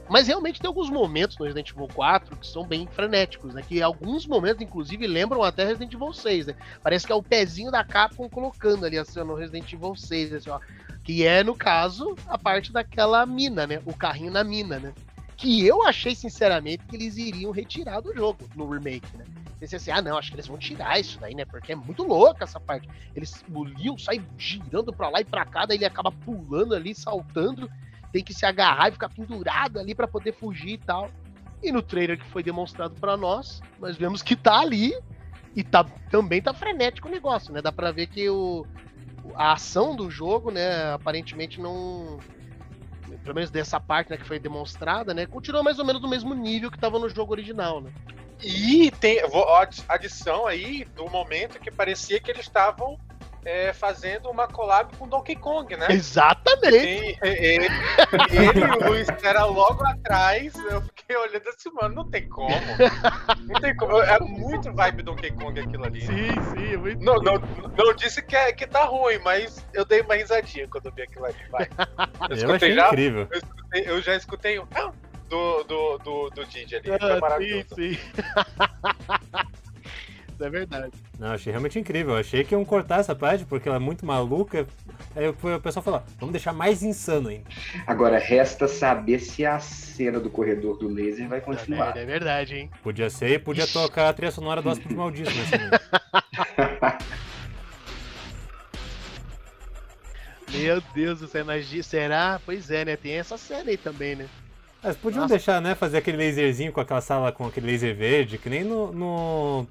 [0.10, 3.62] Mas realmente tem alguns momentos no Resident Evil 4 que são bem frenéticos, né?
[3.62, 6.56] Que alguns momentos, inclusive, lembram até Resident Evil 6, né?
[6.82, 10.50] Parece que é o pezinho da Capcom colocando ali, assim, no Resident Evil 6, assim,
[10.50, 10.60] ó.
[11.04, 13.82] Que é, no caso, a parte daquela mina, né?
[13.86, 14.94] O carrinho na mina, né?
[15.38, 19.26] Que eu achei, sinceramente, que eles iriam retirar do jogo no remake, né?
[19.60, 21.46] Pensei assim, ah não, acho que eles vão tirar isso daí, né?
[21.46, 22.88] Porque é muito louca essa parte.
[23.16, 26.96] Eles, o Leon sai girando pra lá e pra cá, daí ele acaba pulando ali,
[26.96, 27.70] saltando,
[28.12, 31.10] tem que se agarrar e ficar pendurado ali pra poder fugir e tal.
[31.62, 34.94] E no trailer que foi demonstrado pra nós, nós vemos que tá ali
[35.56, 37.62] e tá, também tá frenético o negócio, né?
[37.62, 38.66] Dá pra ver que o,
[39.36, 42.20] a ação do jogo, né, aparentemente não.
[43.24, 45.26] Pelo menos dessa parte né, que foi demonstrada, né?
[45.26, 47.92] Continua mais ou menos no mesmo nível que tava no jogo original, né?
[48.42, 49.46] E tem vou-
[49.90, 52.98] adição aí do momento que parecia que eles estavam
[53.46, 55.88] é, fazendo uma collab com Donkey Kong, né?
[55.90, 56.72] Exatamente!
[56.72, 57.68] Tem, ele,
[58.32, 62.50] ele e o Luiz era logo atrás, eu fiquei olhando assim, mano, não tem como.
[63.48, 64.02] Não tem como.
[64.02, 66.02] É muito vibe Donkey Kong aquilo ali.
[66.02, 67.34] Sim, sim, é muito Não, não,
[67.78, 71.02] não disse que, é, que tá ruim, mas eu dei uma risadinha quando eu vi
[71.04, 71.36] aquilo ali.
[71.52, 71.68] Vai.
[72.30, 73.28] Eu, Eu achei já, incrível.
[73.32, 74.92] eu, escutei- eu já escutei um "Ah",
[75.30, 76.86] do, do, do, do Didi ali.
[76.88, 77.76] Foi Ah, sim, maravilhoso.
[77.76, 77.98] sim.
[80.40, 80.94] Isso é verdade.
[81.20, 82.14] Não, achei realmente incrível.
[82.14, 84.66] Eu achei que iam cortar essa parte porque ela é muito maluca.
[85.14, 87.44] Aí o pessoal falou, vamos deixar mais insano ainda.
[87.86, 91.98] Agora, resta saber se a cena do corredor do laser vai continuar.
[91.98, 92.70] É, é verdade, hein?
[92.82, 95.82] Podia ser e podia tocar a trilha sonora do Hóspede Maldito nesse momento.
[100.54, 101.84] Meu Deus do céu, imagina.
[101.84, 102.40] Será?
[102.46, 102.96] Pois é, né?
[102.96, 104.26] Tem essa cena aí também, né?
[104.82, 105.34] Mas podiam Nossa.
[105.34, 108.94] deixar, né, fazer aquele laserzinho com aquela sala com aquele laser verde, que nem no,
[108.94, 109.68] no,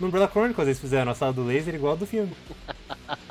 [0.00, 2.32] no Umbrella Chronicles eles fizeram a sala do laser igual a do filme.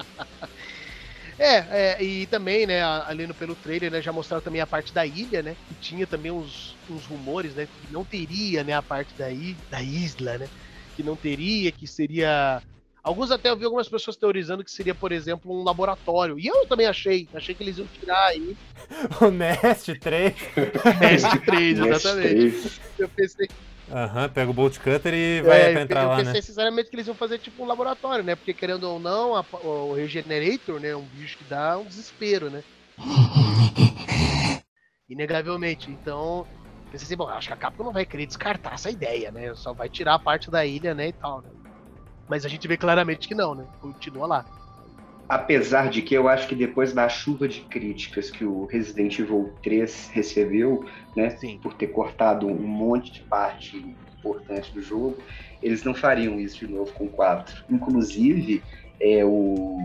[1.41, 4.91] É, é, e também, né, ali no, pelo trailer, né, já mostraram também a parte
[4.93, 5.55] da ilha, né?
[5.69, 7.65] Que tinha também uns, uns rumores, né?
[7.65, 10.49] Que não teria, né, a parte da, i- da isla, né?
[10.97, 12.61] Que não teria, que seria.
[13.01, 16.37] Alguns até eu vi algumas pessoas teorizando que seria, por exemplo, um laboratório.
[16.37, 17.25] E eu também achei.
[17.33, 18.57] Achei que eles iam tirar aí.
[19.21, 20.33] o Nest 3.
[20.99, 22.35] Nest 3, exatamente.
[22.57, 23.47] Nest Eu pensei,
[23.91, 26.41] Aham, pega o Bolt Cutter e vai é, pra eu entrar lá, pensei né?
[26.41, 28.35] sinceramente que eles iam fazer tipo um laboratório, né?
[28.35, 30.89] Porque querendo ou não, a- o Regenerator, né?
[30.89, 32.63] É um bicho que dá um desespero, né?
[35.07, 35.91] Inegavelmente.
[35.91, 36.47] Então,
[36.89, 39.53] pensei assim, bom, acho que a Capcom não vai querer descartar essa ideia, né?
[39.55, 41.07] Só vai tirar a parte da ilha, né?
[41.07, 41.49] E tal, né?
[42.27, 43.67] Mas a gente vê claramente que não, né?
[43.79, 44.47] Continua lá.
[45.29, 49.53] Apesar de que eu acho que depois da chuva de críticas que o Resident Evil
[49.61, 50.83] 3 recebeu,
[51.15, 51.59] né, Sim.
[51.61, 55.17] por ter cortado um monte de parte importante do jogo,
[55.61, 57.53] eles não fariam isso de novo com o 4.
[57.69, 58.63] Inclusive,
[58.99, 59.77] é, o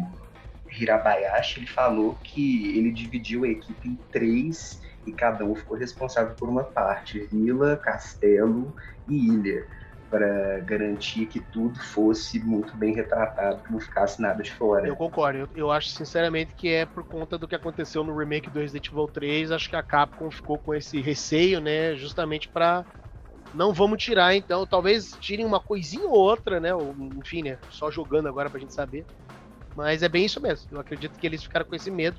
[0.80, 6.34] Hirabayashi ele falou que ele dividiu a equipe em três e cada um ficou responsável
[6.36, 8.74] por uma parte, vila, castelo
[9.06, 9.66] e ilha,
[10.10, 14.86] para garantir que tudo fosse muito bem retratado, que não ficasse nada de fora.
[14.86, 15.38] Eu concordo.
[15.38, 18.88] Eu, eu acho sinceramente que é por conta do que aconteceu no remake do Resident
[18.88, 19.50] Evil 3.
[19.50, 21.94] Acho que a Capcom ficou com esse receio, né?
[21.96, 22.84] Justamente pra.
[23.52, 24.66] Não vamos tirar, então.
[24.66, 26.74] Talvez tirem uma coisinha ou outra, né?
[26.74, 27.58] Ou, enfim, né?
[27.70, 29.04] Só jogando agora pra gente saber.
[29.74, 30.68] Mas é bem isso mesmo.
[30.70, 32.16] Eu acredito que eles ficaram com esse medo.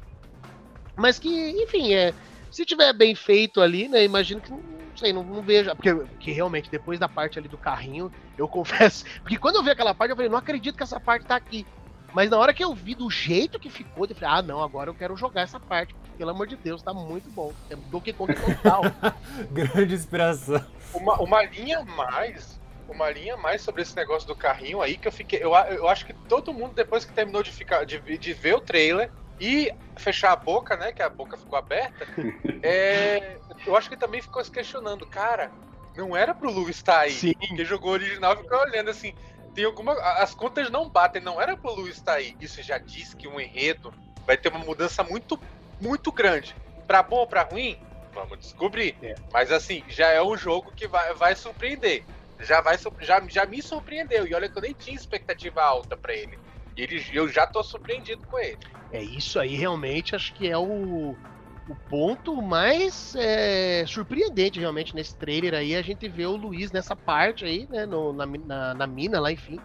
[0.98, 1.30] Mas que,
[1.64, 2.14] enfim, é.
[2.56, 4.06] Se tiver bem feito ali, né?
[4.06, 4.64] Imagino que não
[4.96, 5.76] sei, não, não vejo.
[5.76, 9.04] Porque, porque realmente, depois da parte ali do carrinho, eu confesso.
[9.22, 11.68] Porque quando eu vi aquela parte, eu falei, não acredito que essa parte tá aqui.
[12.14, 14.90] Mas na hora que eu vi do jeito que ficou, eu falei, ah, não, agora
[14.90, 15.94] eu quero jogar essa parte.
[16.18, 17.52] Pelo amor de Deus, tá muito bom.
[17.70, 18.84] É Donkey Kong total.
[19.52, 20.66] Grande inspiração.
[20.94, 22.58] Uma, uma linha a mais.
[22.88, 25.44] Uma linha a mais sobre esse negócio do carrinho aí que eu fiquei.
[25.44, 28.62] Eu, eu acho que todo mundo, depois que terminou de, ficar, de, de ver o
[28.62, 30.92] trailer e fechar a boca, né?
[30.92, 32.06] Que a boca ficou aberta,
[32.64, 35.52] é, eu acho que também ficou se questionando, cara,
[35.96, 37.12] não era pro Lu estar aí.
[37.12, 37.34] Sim.
[37.34, 39.14] Quem jogou original ficou olhando assim.
[39.54, 39.94] Tem alguma.
[39.94, 42.36] As contas não batem, não era pro Lu estar aí.
[42.42, 43.94] Isso já diz que um enredo
[44.26, 45.40] vai ter uma mudança muito,
[45.80, 46.56] muito grande.
[46.86, 47.80] Pra bom ou pra ruim?
[48.14, 48.98] Vamos descobrir.
[49.02, 49.16] É.
[49.32, 52.04] Mas assim, já é um jogo que vai, vai surpreender.
[52.40, 54.28] Já, vai, já, já me surpreendeu.
[54.28, 56.38] E olha que eu nem tinha expectativa alta pra ele.
[56.76, 58.60] Ele, eu já tô surpreendido com ele.
[58.92, 61.18] É isso aí, realmente, acho que é o,
[61.66, 65.76] o ponto mais é, surpreendente, realmente, nesse trailer aí.
[65.76, 67.86] A gente vê o Luiz nessa parte aí, né?
[67.86, 69.62] no- na, na, na mina lá, enfim.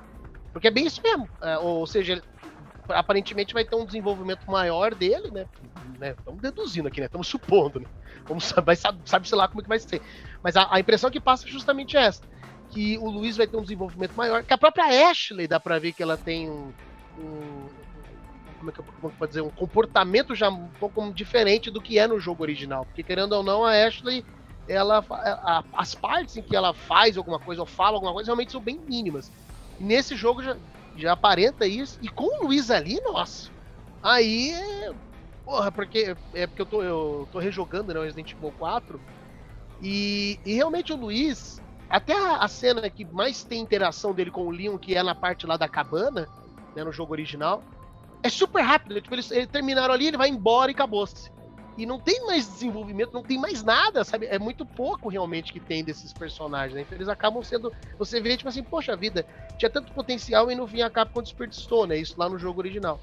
[0.53, 1.31] Porque é bem isso mesmo.
[1.43, 2.23] é, ou seja,
[2.89, 5.47] aparentemente vai ter um desenvolvimento maior dele, né?
[5.99, 7.07] né, Estamos deduzindo aqui, né?
[7.07, 7.87] Estamos supondo, né?
[8.29, 10.03] Vamos saber, sabe, sabe-se lá como é que vai ser.
[10.43, 12.23] Mas a, a impressão que passa é justamente essa.
[12.69, 14.45] Que o Luiz vai ter um desenvolvimento maior.
[14.45, 16.75] Que a própria Ashley dá pra ver que ela tem um.
[17.19, 17.69] Um-
[18.59, 19.41] como é que eu como é eu dizer?
[19.41, 22.85] Um comportamento já um pouco diferente do que é no jogo original.
[22.85, 24.25] Porque, querendo ou não, a Ashley.
[24.69, 28.53] Ela, a- as partes em que ela faz alguma coisa ou fala alguma coisa realmente
[28.53, 29.33] são bem mínimas.
[29.81, 30.57] E nesse jogo já,
[30.95, 31.99] já aparenta isso.
[32.01, 33.51] E com o Luiz ali, nossa.
[34.03, 34.93] Aí é.
[35.45, 39.01] Porra, porque é porque eu tô, eu tô rejogando né, Resident Evil 4.
[39.83, 44.43] E, e realmente o Luiz, até a, a cena que mais tem interação dele com
[44.47, 46.29] o Leon, que é na parte lá da cabana,
[46.75, 47.63] né, no jogo original,
[48.23, 49.01] é super rápido.
[49.01, 51.31] Tipo, eles, eles terminaram ali, ele vai embora e acabou-se.
[51.77, 54.27] E não tem mais desenvolvimento, não tem mais nada, sabe?
[54.27, 56.83] É muito pouco realmente que tem desses personagens, né?
[56.83, 57.73] Então eles acabam sendo.
[57.99, 59.25] Você vê, tipo assim, poxa vida,
[59.57, 61.97] tinha tanto potencial e no fim a Capcom desperdiçou, né?
[61.97, 63.01] Isso lá no jogo original.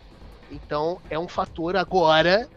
[0.51, 2.47] Então é um fator agora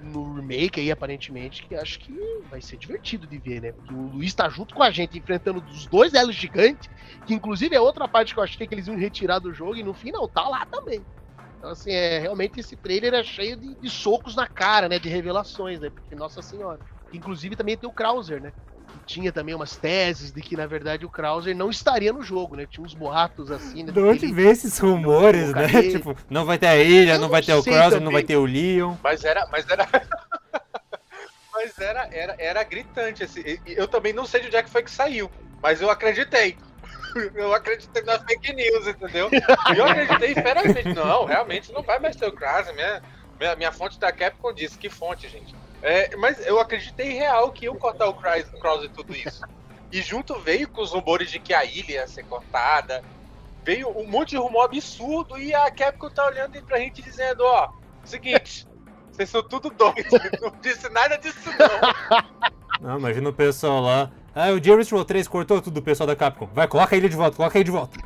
[0.00, 2.14] no remake aí, aparentemente, que acho que
[2.48, 3.72] vai ser divertido de ver, né?
[3.72, 6.88] Porque o Luiz tá junto com a gente, enfrentando os dois elos gigantes,
[7.26, 9.82] que inclusive é outra parte que eu achei que eles iam retirar do jogo, e
[9.82, 11.06] no fim não, tá lá também.
[11.58, 14.98] Então, assim, é, realmente esse trailer é cheio de, de socos na cara, né?
[14.98, 15.90] De revelações, né?
[15.90, 16.80] Porque, nossa senhora.
[17.12, 18.52] Inclusive também tem o Krauser, né?
[19.06, 22.66] Tinha também umas teses de que, na verdade, o Krauser não estaria no jogo, né?
[22.70, 23.92] Tinha uns boatos assim, né?
[23.92, 25.68] De onde Ele- vem esses rumores, né?
[25.90, 28.04] Tipo, não vai ter a ilha, Eu não vai não ter o Krauser, também.
[28.04, 28.94] não vai ter o Leon.
[29.02, 29.46] Mas era.
[29.50, 29.88] Mas era.
[31.52, 33.24] mas era, era, era gritante.
[33.24, 35.30] Esse, e eu também não sei de onde é que foi que saiu.
[35.62, 36.56] Mas eu acreditei.
[37.34, 39.30] Eu acreditei nas fake news, entendeu?
[39.32, 40.92] E eu acreditei ferozmente.
[40.92, 42.70] Não, realmente não vai mais ter o Krause.
[42.74, 43.02] Minha,
[43.40, 44.78] minha, minha fonte da Capcom disse.
[44.78, 45.54] Que fonte, gente?
[45.82, 49.42] É, mas eu acreditei real que iam cortar o Krause, Krause e tudo isso.
[49.92, 53.02] E junto veio com os rumores de que a ilha ia ser cortada.
[53.64, 57.70] Veio um monte de rumor absurdo e a Capcom tá olhando pra gente dizendo, ó,
[58.04, 58.66] seguinte,
[59.10, 62.48] vocês são tudo doidos, não disse nada disso não.
[62.80, 64.08] Não, imagina o pessoal lá.
[64.32, 66.46] Ah, o Jerry Roll 3 cortou tudo do pessoal da Capcom.
[66.46, 67.98] Vai, coloca ilha de volta, coloca ilha de volta.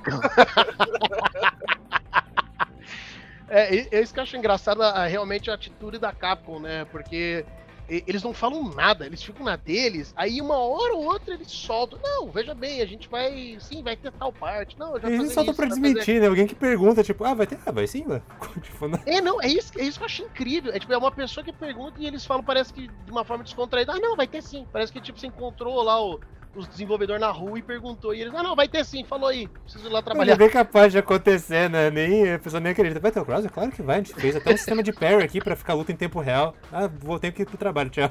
[3.51, 6.87] É, é isso que eu acho engraçado, realmente a atitude da Capcom, né?
[6.87, 7.45] Porque
[7.89, 11.99] eles não falam nada, eles ficam na deles, aí uma hora ou outra eles soltam.
[12.03, 13.57] Não, veja bem, a gente vai.
[13.61, 14.78] Sim, vai ter tal parte.
[14.78, 16.26] Não, já Eles soltam pra desmentir, né?
[16.26, 17.59] Alguém que pergunta, tipo, ah, vai ter?
[17.66, 18.22] Ah, vai sim, vai.
[18.62, 20.72] Tipo, não- É, não, é isso, é isso que eu acho incrível.
[20.72, 23.45] É tipo, é uma pessoa que pergunta e eles falam, parece que de uma forma
[23.45, 24.66] descontraída, ah, não, vai ter sim.
[24.72, 26.20] Parece que tipo, você encontrou lá o,
[26.55, 28.14] os desenvolvedores na rua e perguntou.
[28.14, 30.36] E eles, ah, não, vai ter sim, falou aí, preciso ir lá Mas é trabalhar.
[30.36, 31.90] bem capaz de acontecer, né?
[31.90, 33.00] Nem, a pessoa nem acredita.
[33.00, 33.50] Vai ter o Krauser?
[33.50, 33.96] Claro que vai.
[33.96, 36.55] A gente fez até um sistema de parry aqui pra ficar luta em tempo real.
[36.70, 38.11] Ah, vou ter que ir pro trabalho, tchau.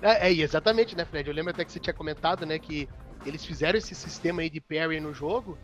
[0.00, 1.28] É, é, exatamente, né, Fred?
[1.28, 2.88] Eu lembro até que você tinha comentado, né, que
[3.24, 5.58] eles fizeram esse sistema aí de parry no jogo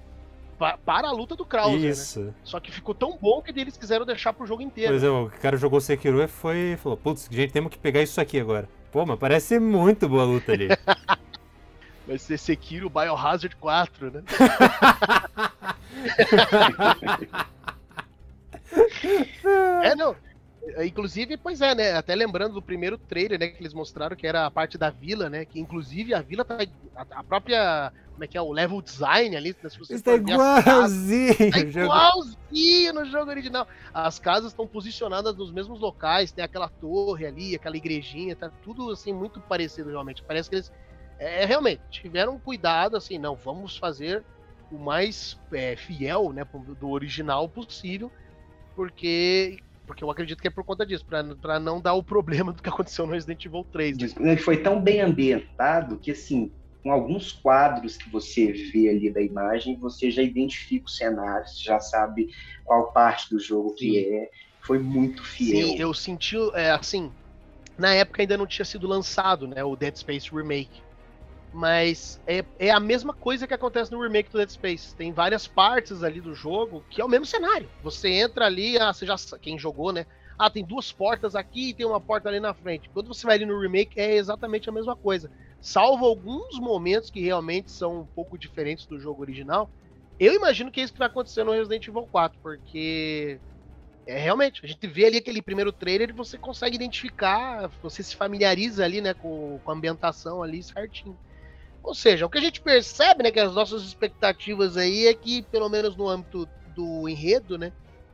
[0.59, 1.89] pa- para a luta do Krauser, né?
[1.89, 2.35] Isso.
[2.43, 4.91] Só que ficou tão bom que eles quiseram deixar pro jogo inteiro.
[4.93, 8.21] Pois é, o cara jogou Sekiro e foi falou, putz, gente, temos que pegar isso
[8.21, 8.69] aqui agora.
[8.91, 10.69] Pô, mas parece muito boa a luta ali.
[12.07, 14.23] Vai ser Sekiro Biohazard 4, né?
[19.85, 20.17] é, não.
[20.77, 21.95] É, Inclusive, pois é, né?
[21.95, 23.49] Até lembrando do primeiro trailer, né?
[23.49, 25.45] Que eles mostraram que era a parte da vila, né?
[25.45, 26.59] Que inclusive a vila tá.
[26.97, 27.93] A, a própria.
[28.13, 28.43] Como é que é?
[28.43, 31.51] O level design ali, né, se você tá casas, igualzinho.
[31.51, 33.67] Tá igualzinho no jogo original.
[33.93, 38.91] As casas estão posicionadas nos mesmos locais, tem aquela torre ali, aquela igrejinha, tá tudo
[38.91, 40.23] assim muito parecido realmente.
[40.23, 40.71] Parece que eles
[41.19, 44.25] é, realmente tiveram cuidado assim, não, vamos fazer
[44.71, 46.47] o mais é, fiel, né,
[46.79, 48.11] do original possível,
[48.75, 52.63] porque porque eu acredito que é por conta disso, pra não dar o problema do
[52.63, 53.99] que aconteceu no Resident Evil 3.
[53.99, 54.33] né?
[54.33, 56.53] Ele foi tão bem ambientado que, assim,
[56.83, 61.63] com alguns quadros que você vê ali da imagem, você já identifica o cenário, você
[61.65, 62.29] já sabe
[62.65, 64.31] qual parte do jogo que é.
[64.61, 65.67] Foi muito fiel.
[65.67, 67.13] Sim, eu senti, é, assim,
[67.77, 70.81] na época ainda não tinha sido lançado, né, o Dead Space Remake.
[71.53, 74.95] Mas é, é a mesma coisa que acontece no remake do Dead Space.
[74.95, 77.69] Tem várias partes ali do jogo que é o mesmo cenário.
[77.83, 80.07] Você entra ali, ah, você já quem jogou, né?
[80.39, 82.89] Ah, tem duas portas aqui e tem uma porta ali na frente.
[82.89, 85.31] Quando você vai ali no remake é exatamente a mesma coisa.
[85.61, 89.71] Salvo alguns momentos que realmente são um pouco diferentes do jogo original.
[90.19, 93.41] Eu imagino que é isso que vai acontecer no Resident Evil 4, porque
[94.07, 98.17] é realmente, a gente vê ali aquele primeiro trailer e você consegue identificar, você se
[98.17, 101.17] familiariza ali, né, com, com a ambientação ali certinho.
[101.83, 105.43] Ou seja, o que a gente percebe, né, que as nossas expectativas aí é que,
[105.43, 107.73] pelo menos no âmbito do enredo, né,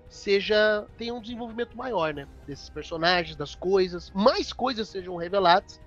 [0.09, 5.79] seja tenha um desenvolvimento maior, né, desses personagens, das coisas, mais coisas sejam reveladas,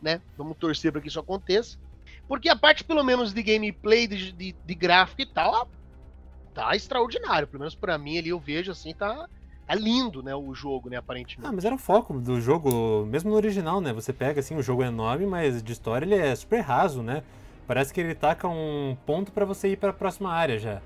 [0.00, 0.20] né?
[0.36, 1.78] Vamos torcer para que isso aconteça,
[2.28, 5.70] porque a parte pelo menos de gameplay, de, de, de gráfico e tal,
[6.52, 9.26] tá extraordinário, pelo menos para mim ali eu vejo assim, tá
[9.72, 11.48] tá lindo, né, o jogo, né, aparentemente.
[11.48, 13.92] Ah, mas era o foco do jogo, mesmo no original, né?
[13.92, 17.22] Você pega assim, o jogo é enorme, mas de história ele é super raso, né?
[17.66, 20.82] Parece que ele taca um ponto pra você ir pra próxima área já.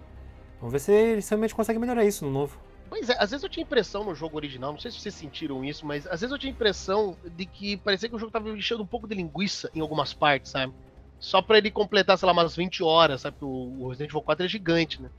[0.61, 2.59] Vamos ver se eles realmente conseguem melhorar isso no novo.
[2.89, 5.65] Pois é, às vezes eu tinha impressão no jogo original, não sei se vocês sentiram
[5.65, 8.83] isso, mas às vezes eu tinha impressão de que parecia que o jogo tava enchendo
[8.83, 10.73] um pouco de linguiça em algumas partes, sabe?
[11.19, 13.37] Só pra ele completar, sei lá, umas 20 horas, sabe?
[13.41, 15.11] o Resident Evil 4 é gigante, né?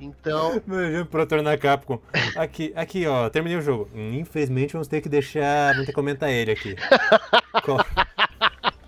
[0.00, 0.60] Então,
[1.10, 2.00] pro tornar Capcom.
[2.36, 3.88] Aqui, aqui, ó, terminei o jogo.
[3.94, 5.72] Infelizmente vamos ter que deixar.
[5.72, 6.74] Vamos ter que comentar ele aqui.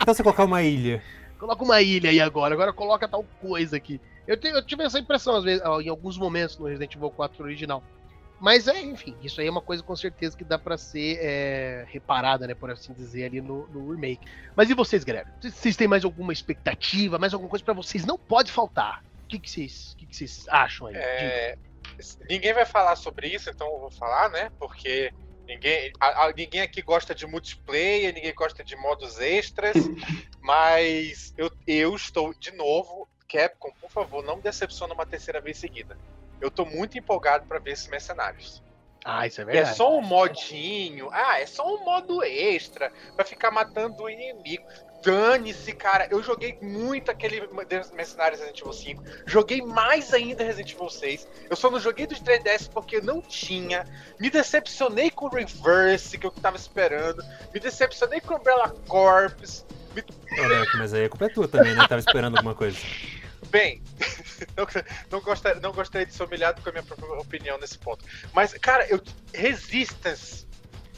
[0.01, 1.03] Então você colocar uma ilha.
[1.39, 4.01] coloca uma ilha aí agora, agora coloca tal coisa aqui.
[4.27, 7.43] Eu, te- eu tive essa impressão, às vezes, em alguns momentos no Resident Evil 4
[7.43, 7.83] original.
[8.39, 11.87] Mas é, enfim, isso aí é uma coisa com certeza que dá pra ser é,
[11.89, 14.27] reparada, né, por assim dizer, ali no, no remake.
[14.55, 15.33] Mas e vocês, Guilherme?
[15.41, 18.05] Vocês- têm mais alguma expectativa, mais alguma coisa pra vocês?
[18.05, 19.03] Não pode faltar.
[19.25, 20.97] O que, que, vocês, que, vocês acham aí?
[20.97, 21.59] É,
[22.29, 24.51] ninguém vai falar sobre isso, então eu vou falar, né?
[24.59, 25.13] Porque
[25.47, 29.75] ninguém, a- a- ninguém aqui gosta de multiplayer, ninguém gosta de modos extras,
[30.41, 33.09] mas eu, eu estou de novo.
[33.29, 35.99] Capcom, por favor, não me decepciona uma terceira vez seguida.
[36.41, 38.63] Eu tô muito empolgado pra ver esses mercenários.
[39.05, 39.77] Ah, isso é É verdade.
[39.77, 41.09] só um modinho.
[41.13, 44.65] Ah, é só um modo extra pra ficar matando o inimigo.
[45.07, 46.09] Dane-se, cara.
[46.11, 47.41] Eu joguei muito aquele
[47.95, 49.05] Mercenários Resident Evil 5.
[49.25, 51.29] Joguei mais ainda Resident Evil 6.
[51.49, 53.87] Eu só não joguei dos 3DS porque não tinha.
[54.19, 57.23] Me decepcionei com o Reverse, que eu tava esperando.
[57.55, 59.65] Me decepcionei com o Umbrella Corps.
[59.95, 60.05] Me-
[60.41, 61.87] Olha, mas aí a culpa é tua também, né?
[61.89, 62.77] Tava esperando alguma coisa.
[63.49, 63.81] Bem,
[64.57, 64.67] não,
[65.09, 68.05] não, gostaria, não gostaria de ser humilhado com a minha própria opinião nesse ponto.
[68.35, 69.01] Mas, cara, eu.
[69.33, 70.47] Resistance.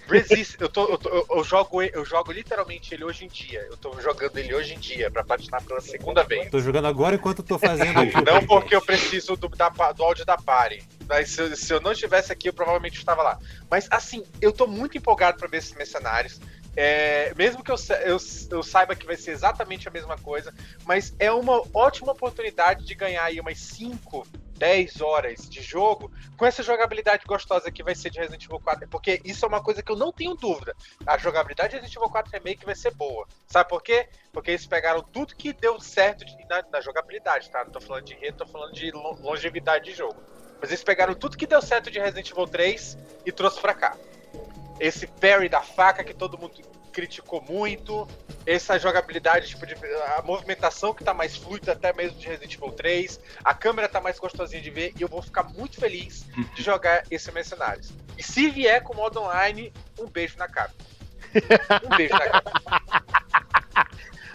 [0.08, 3.60] Resist, eu, tô, eu, tô- eu- jogo, eu jogo literalmente ele hoje em dia.
[3.70, 6.50] Eu tô jogando ele hoje em dia pra platinar pela segunda vez.
[6.50, 10.36] Tô jogando agora enquanto tô fazendo Não porque eu preciso do, da- do áudio da
[10.36, 10.82] Pare.
[11.08, 13.38] Mas se, eu- se eu não estivesse aqui, eu provavelmente estava lá.
[13.70, 16.40] Mas assim, eu tô muito empolgado pra ver esses mercenários.
[16.76, 18.16] É, mesmo que eu, eu,
[18.50, 20.54] eu saiba que vai ser exatamente a mesma coisa,
[20.86, 24.24] mas é uma ótima oportunidade de ganhar aí umas 5,
[24.58, 28.88] 10 horas de jogo com essa jogabilidade gostosa que vai ser de Resident Evil 4.
[28.88, 30.74] Porque isso é uma coisa que eu não tenho dúvida.
[31.06, 33.26] A jogabilidade de Resident Evil 4 Remake vai ser boa.
[33.46, 34.08] Sabe por quê?
[34.32, 37.64] Porque eles pegaram tudo que deu certo de- na, na jogabilidade, tá?
[37.64, 40.16] Não tô falando de rede, tô falando de lo- longevidade de jogo.
[40.60, 43.96] Mas eles pegaram tudo que deu certo de Resident Evil 3 e trouxe pra cá.
[44.80, 46.60] Esse parry da faca que todo mundo
[46.98, 48.08] criticou muito,
[48.44, 49.76] essa jogabilidade, tipo, de,
[50.16, 54.00] a movimentação que tá mais fluida até mesmo de Resident Evil 3, a câmera tá
[54.00, 56.26] mais gostosinha de ver e eu vou ficar muito feliz
[56.56, 57.92] de jogar esse Mercenários.
[58.16, 60.72] E se vier com o modo online, um beijo na cara.
[61.84, 62.42] Um beijo na cara.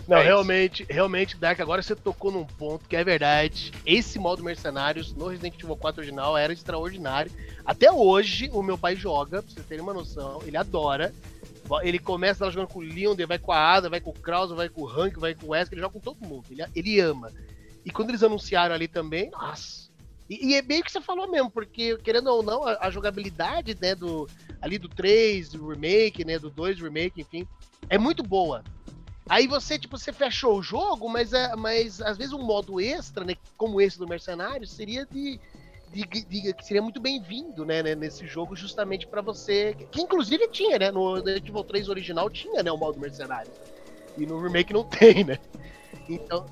[0.08, 3.72] Não, É realmente, realmente, Dark, agora você tocou num ponto que é verdade.
[3.86, 7.32] Esse modo Mercenários no Resident Evil 4 original era extraordinário.
[7.66, 11.14] Até hoje, o meu pai joga, pra vocês terem uma noção, ele adora.
[11.82, 14.54] Ele começa lá jogando com o Leon, vai com a Ada, vai com o Krause,
[14.54, 16.46] vai com o Hank, vai com o Wesker, ele joga com todo mundo.
[16.52, 17.32] Ele, ele ama.
[17.86, 19.92] E quando eles anunciaram ali também, nossa.
[20.30, 22.90] E, e é bem o que você falou mesmo, porque, querendo ou não, a, a
[22.90, 24.28] jogabilidade, né, do,
[24.62, 27.48] ali do 3, do remake, né, do 2 remake, enfim,
[27.90, 28.64] é muito boa.
[29.28, 33.24] Aí você, tipo, você fechou o jogo, mas, é, mas às vezes um modo extra,
[33.24, 35.40] né, como esse do Mercenário, seria de,
[35.94, 40.48] de, de- que seria muito bem-vindo, né, né, nesse jogo, justamente pra você, que inclusive
[40.50, 43.52] tinha, né, no Resident Evil 3 original tinha, né, o modo Mercenário.
[44.18, 45.38] E no remake não tem, né?
[46.10, 46.46] Então,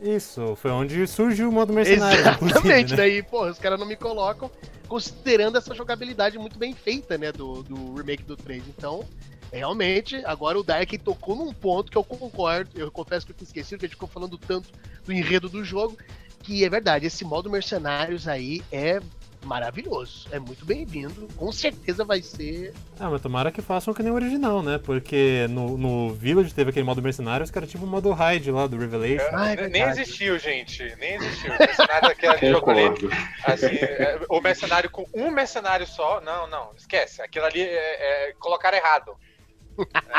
[0.00, 2.20] Isso, foi onde surgiu o modo mercenário.
[2.20, 2.96] exatamente, né?
[2.96, 4.50] daí, pô, os caras não me colocam.
[4.88, 8.62] considerando essa jogabilidade muito bem feita, né, do, do remake do 3.
[8.68, 9.04] Então,
[9.52, 13.46] realmente, agora o Dark tocou num ponto que eu concordo, eu confesso que eu tinha
[13.46, 14.70] esquecido, que a gente ficou falando tanto
[15.04, 15.96] do enredo do jogo,
[16.42, 19.00] que é verdade, esse modo mercenários aí é
[19.44, 22.74] maravilhoso, é muito bem-vindo, com certeza vai ser...
[22.98, 24.78] Ah, mas tomara que façam que nem o original, né?
[24.78, 28.66] Porque no, no Village teve aquele modo mercenários que era tipo o modo raid lá
[28.66, 29.24] do Revelation.
[29.32, 30.82] Ah, é nem existiu, gente.
[30.98, 31.52] Nem existiu.
[31.54, 32.82] O mercenário daquele jogo ali.
[32.82, 33.10] Concordo.
[33.44, 36.20] Assim, é, o mercenário com um mercenário só.
[36.20, 37.22] Não, não, esquece.
[37.22, 39.16] Aquilo ali é, é colocar errado.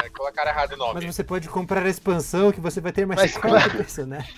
[0.03, 1.13] É, colocar errado o Mas nome.
[1.13, 3.71] você pode comprar a expansão que você vai ter mais Mas quatro claro.
[3.77, 4.33] personagens.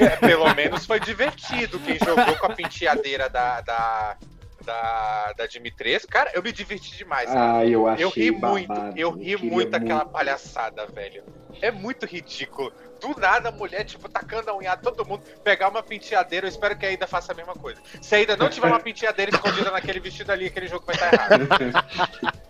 [0.00, 3.60] É, pelo menos foi divertido quem jogou com a penteadeira da.
[3.60, 4.16] da...
[4.60, 7.30] Da, da Dimitrescu, cara, eu me diverti demais.
[7.34, 8.98] Ah, eu achei Eu ri muito, babado.
[8.98, 10.10] eu ri queria muito aquela muito.
[10.12, 11.24] palhaçada, velho.
[11.62, 12.70] É muito ridículo.
[13.00, 16.44] Do nada a mulher, tipo, tacando a unhada, todo mundo pegar uma penteadeira.
[16.44, 17.80] Eu espero que a Aida faça a mesma coisa.
[18.02, 21.14] Se a Aida não tiver uma penteadeira escondida naquele vestido ali, aquele jogo vai estar
[21.14, 21.48] errado.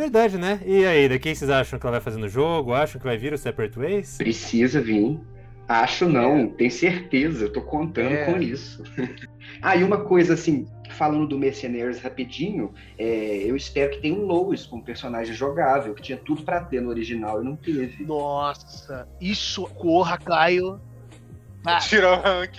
[0.00, 0.58] Verdade, né?
[0.64, 2.72] E aí, que vocês acham que ela vai fazer no jogo?
[2.72, 4.16] Acham que vai vir o Separate Ways?
[4.16, 5.20] Precisa vir.
[5.68, 8.24] Acho não, tenho certeza, eu tô contando É.
[8.24, 8.82] com isso.
[9.60, 14.24] ah, e uma coisa assim, falando do Mercenaries rapidinho, é, eu espero que tenha um
[14.24, 18.02] Lois como personagem jogável, que tinha tudo pra ter no original e não teve.
[18.02, 20.80] Nossa, isso, corra, Caio.
[21.66, 22.58] Ah, Tira o rank,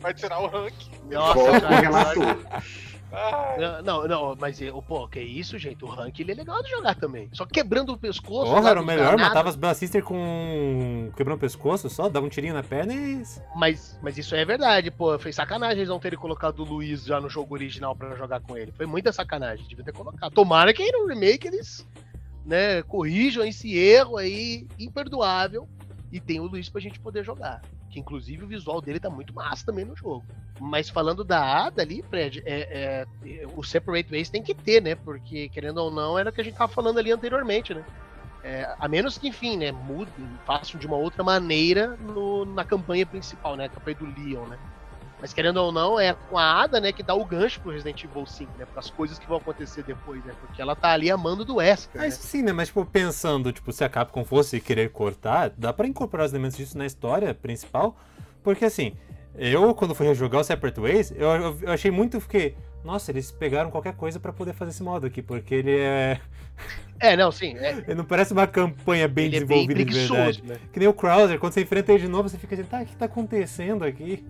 [0.00, 0.72] vai tirar o rank.
[1.10, 2.38] nossa, Volta relator.
[3.12, 5.84] Ai, Não, Não, não, mas eh, pô, que isso, gente?
[5.84, 7.28] O rank ele é legal de jogar também.
[7.32, 8.52] Só quebrando o pescoço.
[8.52, 11.10] Porra, era o melhor, granadas, matava as Blaster com.
[11.16, 13.22] quebrando o pescoço só, dava um tirinho na perna e.
[13.54, 15.18] Mas, mas isso é verdade, pô.
[15.18, 18.56] Foi sacanagem eles não terem colocado o Luiz já no jogo original pra jogar com
[18.56, 18.72] ele.
[18.72, 20.32] Foi muita sacanagem, devia ter colocado.
[20.32, 21.86] Tomara que aí no remake eles
[22.44, 25.68] né, corrijam esse erro aí, imperdoável,
[26.10, 27.60] e tem o Luiz pra gente poder jogar.
[27.90, 30.26] Que inclusive o visual dele tá muito massa também no jogo.
[30.60, 34.94] Mas falando da Ada ali, Fred, é, é, o Separate Ways tem que ter, né?
[34.96, 37.84] Porque, querendo ou não, era o que a gente tava falando ali anteriormente, né?
[38.42, 43.06] É, a menos que, enfim, né, mudem, façam de uma outra maneira no- na campanha
[43.06, 43.66] principal, né?
[43.66, 44.58] A campanha do Leon, né?
[45.20, 48.04] Mas querendo ou não, é com a Ada, né, que dá o gancho pro Resident
[48.04, 48.64] Evil 5, né?
[48.64, 50.32] Para as coisas que vão acontecer depois, né?
[50.40, 52.24] Porque ela tá ali amando do Wesker, Mas né?
[52.24, 52.52] sim, né?
[52.52, 56.56] Mas, tipo, pensando, tipo, se a Capcom fosse querer cortar, dá pra incorporar os elementos
[56.56, 57.96] disso na história principal.
[58.44, 58.94] Porque, assim,
[59.34, 62.56] eu, quando fui rejogar o Separate Ways, eu, eu, eu achei muito, fiquei...
[62.84, 66.20] Nossa, eles pegaram qualquer coisa pra poder fazer esse modo aqui, porque ele é...
[67.00, 67.56] É, não, sim.
[67.56, 70.40] É, Ele não parece uma campanha bem ele é bem desenvolvida de verdade.
[70.40, 70.68] preguiçoso, né?
[70.72, 72.86] Que nem o Krauser, quando você enfrenta ele de novo, você fica assim, tá, o
[72.86, 74.26] que tá acontecendo aqui?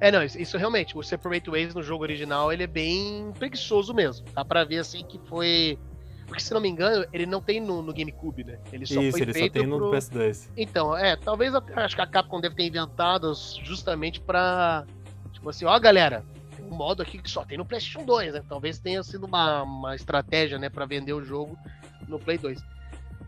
[0.00, 3.92] É, não, isso, isso realmente, o Separate Ways no jogo original, ele é bem preguiçoso
[3.92, 4.24] mesmo.
[4.34, 5.78] Dá pra ver, assim, que foi...
[6.26, 8.58] Porque, se não me engano, ele não tem no, no GameCube, né?
[8.72, 9.90] Ele só Isso, foi ele só feito tem no pro...
[9.90, 10.48] PS2.
[10.56, 13.34] Então, é, talvez a- acho que a Capcom deve ter inventado
[13.64, 14.86] justamente pra.
[15.32, 16.24] Tipo assim, ó, galera,
[16.56, 18.44] tem um modo aqui que só tem no PlayStation 2, né?
[18.48, 21.58] Talvez tenha sido uma, uma estratégia, né, pra vender o jogo
[22.06, 22.62] no Play 2.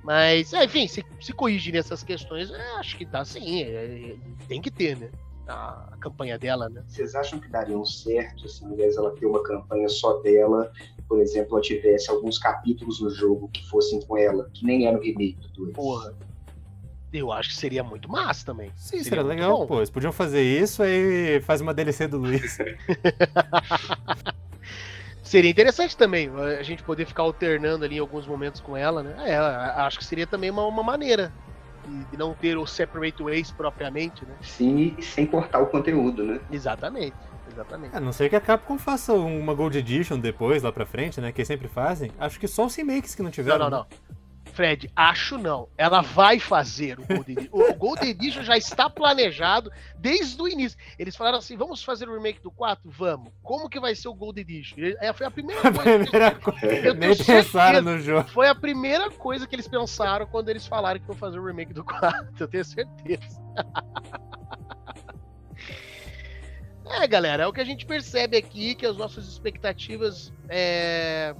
[0.05, 3.63] Mas, é, enfim, se, se corrigirem essas questões, é, acho que tá sim.
[3.63, 4.17] é, é,
[4.47, 5.11] tem que ter, né?
[5.49, 6.85] A, a campanha dela, né?
[6.87, 10.71] Vocês acham que dariam certo, assim, ao invés dela ter uma campanha só dela,
[11.09, 14.97] por exemplo, ela tivesse alguns capítulos no jogo que fossem com ela, que nem era
[14.97, 15.73] o remake do 2?
[15.75, 16.15] Porra.
[17.13, 18.71] Eu acho que seria muito massa também.
[18.75, 19.67] Sim, Seria seria legal, bom.
[19.67, 19.77] pô.
[19.79, 22.57] Eles podiam fazer isso, aí faz uma DLC do Luiz.
[25.23, 26.29] Seria interessante também
[26.59, 29.15] a gente poder ficar alternando ali em alguns momentos com ela, né?
[29.31, 31.33] É, acho que seria também uma, uma maneira
[31.87, 34.35] de, de não ter o Separate Ways propriamente, né?
[34.43, 36.41] Sim, e sem cortar o conteúdo, né?
[36.51, 37.17] Exatamente,
[37.51, 37.97] exatamente.
[37.97, 41.33] A não ser que a Capcom faça uma Gold Edition depois, lá pra frente, né?
[41.33, 42.11] Que sempre fazem.
[42.19, 43.59] Acho que só os remakes que não Não, tiveram.
[43.59, 43.87] não, não.
[44.53, 45.69] Fred, acho não.
[45.79, 47.51] Ela vai fazer o Golden Edition.
[47.59, 50.79] O Golden Edition já está planejado desde o início.
[50.99, 52.83] Eles falaram assim: vamos fazer o remake do 4?
[52.91, 53.33] Vamos.
[53.43, 54.77] Como que vai ser o Golden Edition?
[55.01, 55.83] É, foi a primeira A coisa.
[55.83, 56.67] que eles- primeira coisa.
[56.67, 58.29] Eu Nem pensaram no jogo.
[58.31, 61.73] Foi a primeira coisa que eles pensaram quando eles falaram que vão fazer o remake
[61.73, 62.29] do 4.
[62.39, 63.43] Eu tenho certeza.
[66.85, 71.35] É, galera, é o que a gente percebe aqui, que as nossas expectativas é,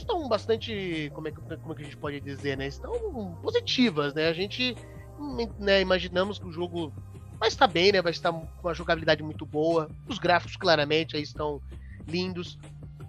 [0.00, 2.66] estão bastante, como é, que, como é que a gente pode dizer, né?
[2.66, 2.92] Estão
[3.42, 4.28] positivas, né?
[4.28, 4.76] A gente
[5.58, 6.92] né, imaginamos que o jogo
[7.38, 8.00] vai estar bem, né?
[8.00, 9.88] Vai estar com uma jogabilidade muito boa.
[10.08, 11.60] Os gráficos, claramente, aí estão
[12.06, 12.58] lindos.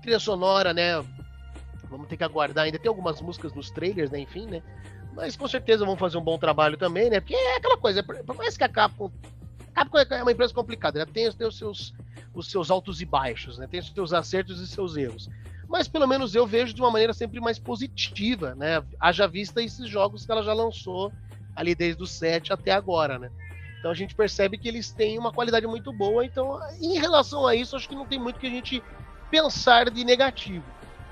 [0.02, 1.04] Trilha sonora, né?
[1.90, 2.66] Vamos ter que aguardar.
[2.66, 4.20] Ainda tem algumas músicas nos trailers, né?
[4.20, 4.62] Enfim, né?
[5.16, 7.20] Mas com certeza vão fazer um bom trabalho também, né?
[7.20, 9.12] Porque é aquela coisa, por por mais que a Capcom.
[9.74, 11.06] Capcom é uma empresa complicada, né?
[11.06, 11.94] Tem, tem os, seus,
[12.34, 13.68] os seus altos e baixos, né?
[13.68, 15.30] Tem os seus acertos e seus erros.
[15.68, 18.84] Mas pelo menos eu vejo de uma maneira sempre mais positiva, né?
[19.00, 21.12] Haja vista esses jogos que ela já lançou
[21.56, 23.32] ali desde o 7 até agora, né?
[23.80, 26.26] Então a gente percebe que eles têm uma qualidade muito boa.
[26.26, 28.82] Então, em relação a isso, acho que não tem muito que a gente
[29.30, 30.64] pensar de negativo.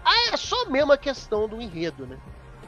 [0.06, 2.18] Ah, é só mesmo a questão do enredo, né?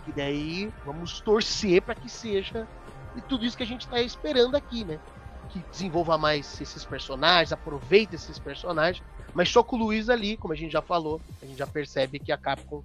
[0.04, 2.68] Que daí vamos torcer para que seja
[3.16, 5.00] e tudo isso que a gente está esperando aqui, né?
[5.50, 9.04] Que desenvolva mais esses personagens, aproveite esses personagens.
[9.34, 12.20] Mas só com o Luiz ali, como a gente já falou, a gente já percebe
[12.20, 12.84] que a Capcom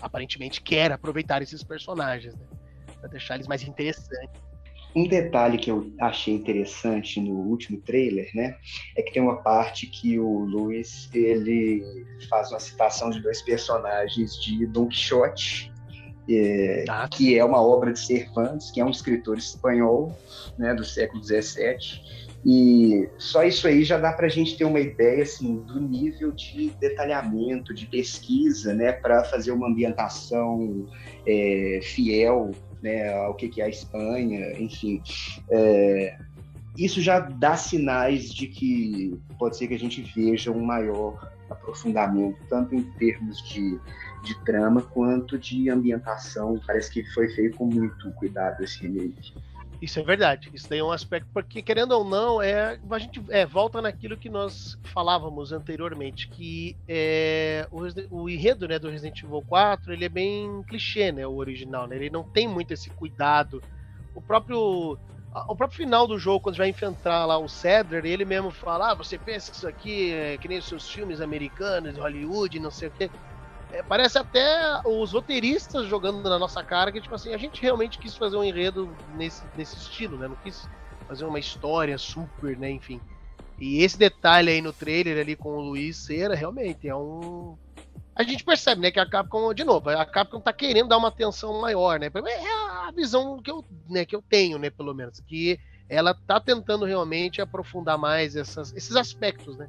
[0.00, 2.46] aparentemente quer aproveitar esses personagens, né?
[3.00, 4.40] Pra deixar eles mais interessantes.
[4.94, 8.56] Um detalhe que eu achei interessante no último trailer, né,
[8.96, 14.34] é que tem uma parte que o Luiz ele faz uma citação de dois personagens
[14.42, 15.72] de Don Quixote,
[16.28, 17.08] é, Ah.
[17.08, 20.12] que é uma obra de Cervantes, que é um escritor espanhol,
[20.58, 22.00] né, do século XVII.
[22.44, 26.32] E só isso aí já dá para a gente ter uma ideia assim do nível
[26.32, 30.86] de detalhamento, de pesquisa, né, para fazer uma ambientação
[31.26, 32.50] é, fiel
[32.82, 35.02] né, ao que, que é a Espanha, enfim.
[35.50, 36.16] É,
[36.78, 42.38] isso já dá sinais de que pode ser que a gente veja um maior aprofundamento,
[42.48, 43.78] tanto em termos de,
[44.22, 46.60] de trama quanto de ambientação.
[46.66, 49.34] Parece que foi feito com muito cuidado esse remake.
[49.80, 50.50] Isso é verdade.
[50.52, 54.16] Isso daí é um aspecto, porque querendo ou não, é, a gente é, volta naquilo
[54.16, 60.04] que nós falávamos anteriormente, que é, o, o enredo né, do Resident Evil 4 ele
[60.04, 61.26] é bem clichê, né?
[61.26, 61.96] O original, né?
[61.96, 63.62] Ele não tem muito esse cuidado.
[64.14, 64.98] O próprio.
[65.48, 68.94] O próprio final do jogo, quando vai enfrentar lá o Cedric, ele mesmo fala: ah,
[68.94, 72.88] você pensa que isso aqui é que nem os seus filmes americanos, Hollywood, não sei
[72.88, 73.08] o quê.
[73.72, 77.98] É, parece até os roteiristas jogando na nossa cara que, tipo assim, a gente realmente
[77.98, 80.26] quis fazer um enredo nesse, nesse estilo, né?
[80.26, 80.68] Não quis
[81.06, 82.70] fazer uma história super, né?
[82.70, 83.00] Enfim.
[83.60, 87.56] E esse detalhe aí no trailer ali com o Luiz Cera, realmente, é um.
[88.14, 91.08] A gente percebe, né, que a Capcom, de novo, a Capcom tá querendo dar uma
[91.08, 92.10] atenção maior, né?
[92.12, 95.20] É a visão que eu, né, que eu tenho, né, pelo menos.
[95.20, 95.58] Que
[95.88, 99.68] ela tá tentando realmente aprofundar mais essas, esses aspectos, né?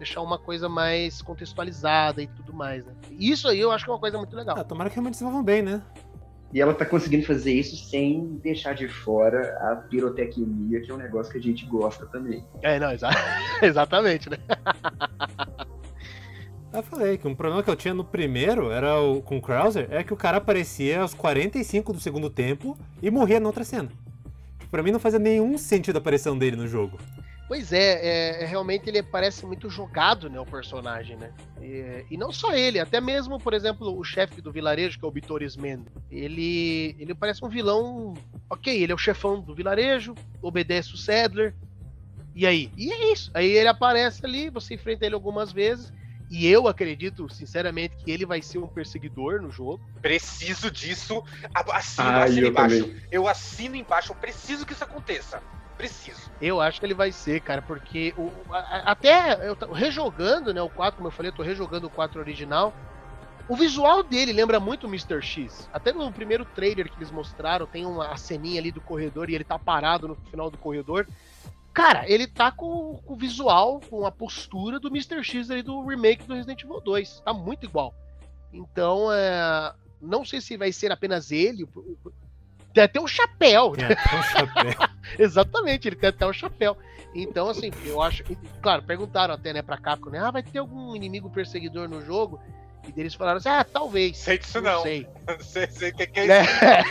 [0.00, 2.94] Deixar uma coisa mais contextualizada e tudo mais, né?
[3.18, 4.56] Isso aí eu acho que é uma coisa muito legal.
[4.58, 5.82] Ah, tomara que realmente desenvolvam bem, né?
[6.54, 10.96] E ela tá conseguindo fazer isso sem deixar de fora a pirotecnia, que é um
[10.96, 12.42] negócio que a gente gosta também.
[12.62, 13.10] É, não, exa-
[13.60, 14.38] exatamente, né?
[16.72, 19.88] Eu falei que um problema que eu tinha no primeiro era o, com o Krauser
[19.90, 23.88] é que o cara aparecia aos 45 do segundo tempo e morria na outra cena.
[24.70, 26.96] Pra mim não fazia nenhum sentido a aparição dele no jogo.
[27.50, 27.78] Pois é,
[28.38, 31.32] é, é, realmente ele parece muito jogado, né, o personagem, né?
[31.60, 35.08] E, e não só ele, até mesmo, por exemplo, o chefe do vilarejo, que é
[35.08, 35.92] o Bitores Mendes.
[36.08, 38.14] Ele, ele parece um vilão.
[38.48, 41.52] Ok, ele é o chefão do vilarejo, obedece o Sadler.
[42.36, 42.70] E aí?
[42.76, 43.32] E é isso.
[43.34, 45.92] Aí ele aparece ali, você enfrenta ele algumas vezes.
[46.30, 49.80] E eu acredito, sinceramente, que ele vai ser um perseguidor no jogo.
[50.00, 51.20] Preciso disso.
[51.52, 52.84] A- Assino, Ah, assino eu embaixo.
[52.84, 53.02] também.
[53.10, 54.12] Eu assino embaixo.
[54.12, 55.42] Eu preciso que isso aconteça.
[55.80, 56.30] Preciso.
[56.40, 60.68] Eu acho que ele vai ser, cara, porque o, a- até eu rejogando, né, o
[60.70, 62.72] 4, como eu falei, eu tô rejogando o 4 original.
[63.48, 65.20] O visual dele lembra muito o Mr.
[65.20, 65.68] X.
[65.72, 69.42] Até no primeiro trailer que eles mostraram, tem uma ceninha ali do corredor e ele
[69.42, 71.08] tá parado no final do corredor.
[71.72, 75.22] Cara, ele tá com, com o visual, com a postura do Mr.
[75.24, 77.20] X ali do remake do Resident Evil 2.
[77.24, 77.94] Tá muito igual.
[78.52, 81.66] Então, é, não sei se vai ser apenas ele.
[82.72, 84.88] Tem até um chapéu, Tem até um chapéu.
[85.18, 86.76] Exatamente, ele tem até o chapéu.
[87.14, 88.22] Então, assim, eu acho.
[88.62, 90.20] Claro, perguntaram até, né, pra Capcom, né?
[90.20, 92.40] Ah, vai ter algum inimigo perseguidor no jogo?
[92.86, 94.16] E deles falaram assim: ah, talvez.
[94.18, 94.82] Sei disso não.
[94.82, 95.06] sei.
[95.40, 96.64] Sei, sei o que, que é isso.
[96.64, 96.84] Né?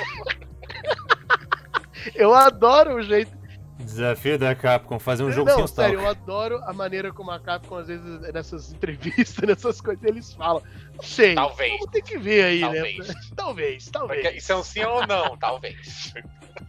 [2.16, 3.39] eu adoro o jeito.
[3.80, 7.40] Desafio da Capcom, fazer um jogo não, sem sério, eu adoro a maneira como a
[7.40, 10.62] Capcom, às vezes, nessas entrevistas, nessas coisas, eles falam.
[10.96, 11.34] Não sei.
[11.34, 11.72] Talvez.
[11.72, 13.08] Vamos ter que ver aí, Talvez.
[13.08, 13.14] né?
[13.36, 14.22] Talvez, talvez.
[14.22, 15.38] Porque Isso é um sim ou não?
[15.38, 16.14] Talvez.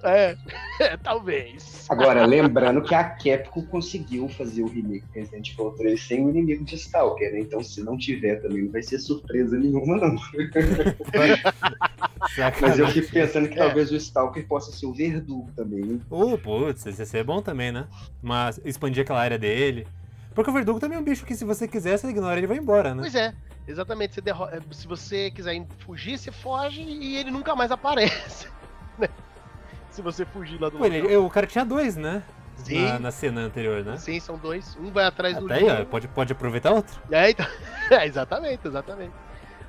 [0.02, 0.36] É,
[0.80, 1.86] é, talvez.
[1.88, 6.30] Agora, lembrando que a Capcom conseguiu fazer o remake do Resident Evil 3 sem o
[6.30, 7.40] inimigo de Stalker, né?
[7.40, 10.16] Então, se não tiver também, não vai ser surpresa nenhuma, não.
[12.60, 13.58] Mas eu fico pensando que É.
[13.58, 16.02] talvez o Stalker possa ser o Verdugo também, hein?
[16.10, 17.86] Uh, putz, esse ia ser bom também, né?
[18.22, 19.86] Mas expandir aquela área dele.
[20.34, 22.56] Porque o Verdugo também é um bicho que se você quiser, você ignora ele vai
[22.56, 23.02] embora, né?
[23.02, 23.34] Pois é,
[23.66, 24.14] exatamente.
[24.14, 28.46] Você derro- é, Se você quiser fugir, você foge e ele nunca mais aparece.
[28.96, 29.08] né?
[29.90, 31.24] Se você fugir lá do Pô, ele- local.
[31.26, 32.22] o cara tinha dois, né?
[32.64, 32.84] Sim.
[32.84, 33.96] Na, na cena anterior, né?
[33.96, 34.76] Sim, são dois.
[34.76, 35.84] Um vai atrás do Até aí, ó, Leon.
[35.86, 37.00] pode, pode aproveitar outro.
[37.10, 37.46] É, então...
[37.90, 39.12] é, exatamente, exatamente.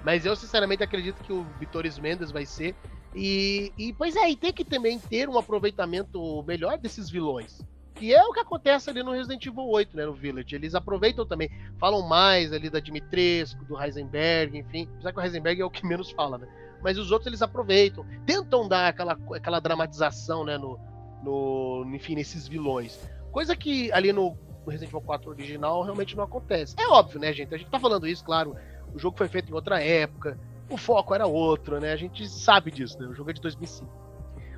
[0.04, 2.76] Mas eu sinceramente acredito que o Vitores Mendes vai ser.
[3.14, 7.62] E, e pois é, e tem que também ter um aproveitamento melhor desses vilões.
[7.93, 10.56] Que é o que acontece ali no Resident Evil 8, né, no Village.
[10.56, 14.88] Eles aproveitam também, falam mais ali da Dimitrescu, do Heisenberg, enfim.
[14.93, 16.47] Apesar que o Heisenberg é o que menos fala, né?
[16.82, 20.80] Mas os outros eles aproveitam, tentam dar aquela, aquela dramatização, né, no,
[21.22, 22.99] no, enfim, nesses vilões.
[23.32, 24.36] Coisa que ali no
[24.68, 26.76] Resident Evil 4 original realmente não acontece.
[26.80, 27.54] É óbvio, né, gente?
[27.54, 28.56] A gente tá falando isso, claro.
[28.94, 30.38] O jogo foi feito em outra época,
[30.70, 31.92] o foco era outro, né?
[31.92, 33.08] A gente sabe disso, né?
[33.08, 33.89] O jogo é de 2005.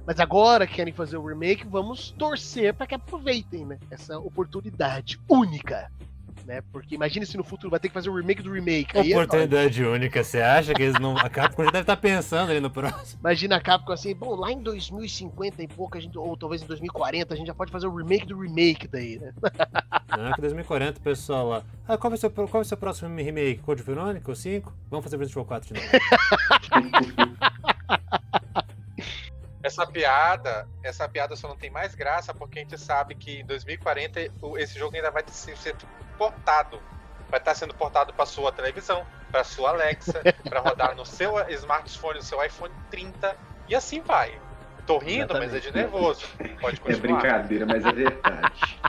[0.05, 3.79] Mas agora que querem fazer o remake, vamos torcer para que aproveitem, né?
[3.89, 5.89] Essa oportunidade única
[6.45, 6.61] né?
[6.71, 8.97] Porque imagine se no futuro vai ter que fazer o remake do remake.
[8.97, 11.17] Aí é Oportunidade é única, você acha que eles não.
[11.17, 13.19] A Capcom já deve estar tá pensando ali no próximo.
[13.19, 16.65] Imagina a Capcom assim, bom, lá em 2050 e pouco, a gente, ou talvez em
[16.65, 19.33] 2040, a gente já pode fazer o remake do remake daí, né?
[20.17, 21.63] Não, que 2040 o pessoal lá.
[21.87, 23.61] Ah, qual vai ser, qual vai ser o próximo remake?
[23.61, 24.73] Code Verônica ou 5?
[24.89, 25.87] Vamos fazer Resident Evil 4 de novo.
[29.63, 33.45] essa piada, essa piada só não tem mais graça porque a gente sabe que em
[33.45, 34.19] 2040
[34.57, 35.55] esse jogo ainda vai ser
[36.17, 36.81] portado.
[37.29, 42.19] Vai estar sendo portado para sua televisão, para sua Alexa, para rodar no seu smartphone,
[42.19, 43.35] no seu iPhone 30
[43.67, 44.39] e assim vai.
[44.85, 45.51] Tô rindo, Exatamente.
[45.51, 46.25] mas é de nervoso.
[46.59, 46.91] Pode é continuar.
[46.91, 48.79] É brincadeira, mas é verdade.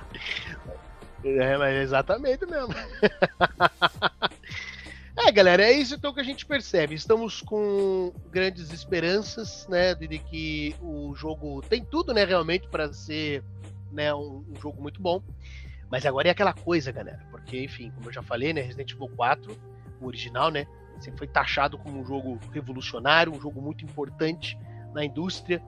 [1.24, 2.74] é, mas é exatamente mesmo.
[5.16, 6.94] É, galera, é isso então que a gente percebe.
[6.94, 13.42] Estamos com grandes esperanças, né, de que o jogo tem tudo, né, realmente para ser,
[13.92, 15.22] né, um, um, jogo muito bom.
[15.94, 19.08] Mas agora é aquela coisa, galera, porque enfim, como eu já falei, né, Resident Evil
[19.14, 19.56] 4,
[20.00, 20.66] o original, né,
[20.98, 24.58] sempre foi taxado como um jogo revolucionário, um jogo muito importante
[24.92, 25.62] na indústria.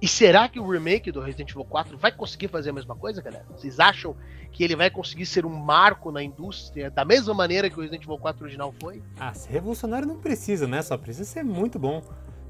[0.00, 3.20] E será que o remake do Resident Evil 4 vai conseguir fazer a mesma coisa,
[3.20, 3.44] galera?
[3.50, 4.16] Vocês acham
[4.50, 8.04] que ele vai conseguir ser um marco na indústria da mesma maneira que o Resident
[8.04, 9.02] Evil 4 original foi?
[9.20, 10.80] Ah, ser revolucionário não precisa, né?
[10.80, 12.02] Só precisa ser muito bom.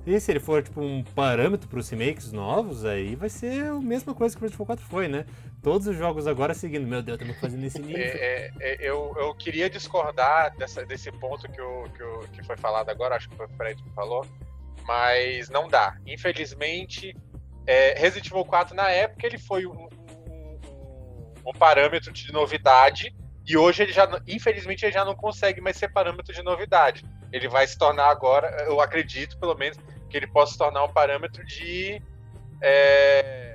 [0.07, 3.75] E se ele for tipo um parâmetro para os remakes novos, aí vai ser a
[3.75, 5.27] mesma coisa que o Resident Evil 4 foi, né?
[5.63, 6.89] Todos os jogos agora seguindo.
[6.89, 8.03] Meu Deus, estamos fazendo esse nível.
[8.03, 12.43] É, é, é, eu, eu queria discordar dessa, desse ponto que, o, que, o, que
[12.43, 14.27] foi falado agora, acho que foi o Fred que falou,
[14.85, 15.97] mas não dá.
[16.05, 17.17] Infelizmente,
[17.65, 19.89] é, Resident Evil 4, na época, ele foi um,
[20.29, 20.61] um,
[21.47, 23.15] um, parâmetro de novidade.
[23.47, 27.05] E hoje ele já, infelizmente, ele já não consegue mais ser parâmetro de novidade.
[27.33, 29.79] Ele vai se tornar agora, eu acredito, pelo menos,
[30.11, 32.03] que ele possa se tornar um parâmetro de
[32.61, 33.52] é,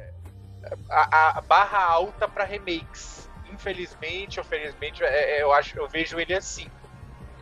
[0.89, 3.30] a, a, barra alta para remakes.
[3.51, 6.70] Infelizmente, ou é, é, eu acho, eu vejo ele assim.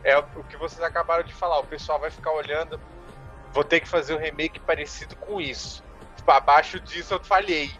[0.04, 1.58] É o que vocês acabaram de falar.
[1.58, 2.80] O pessoal vai ficar olhando.
[3.52, 5.82] Vou ter que fazer um remake parecido com isso
[6.26, 7.70] tipo, abaixo disso eu falhei.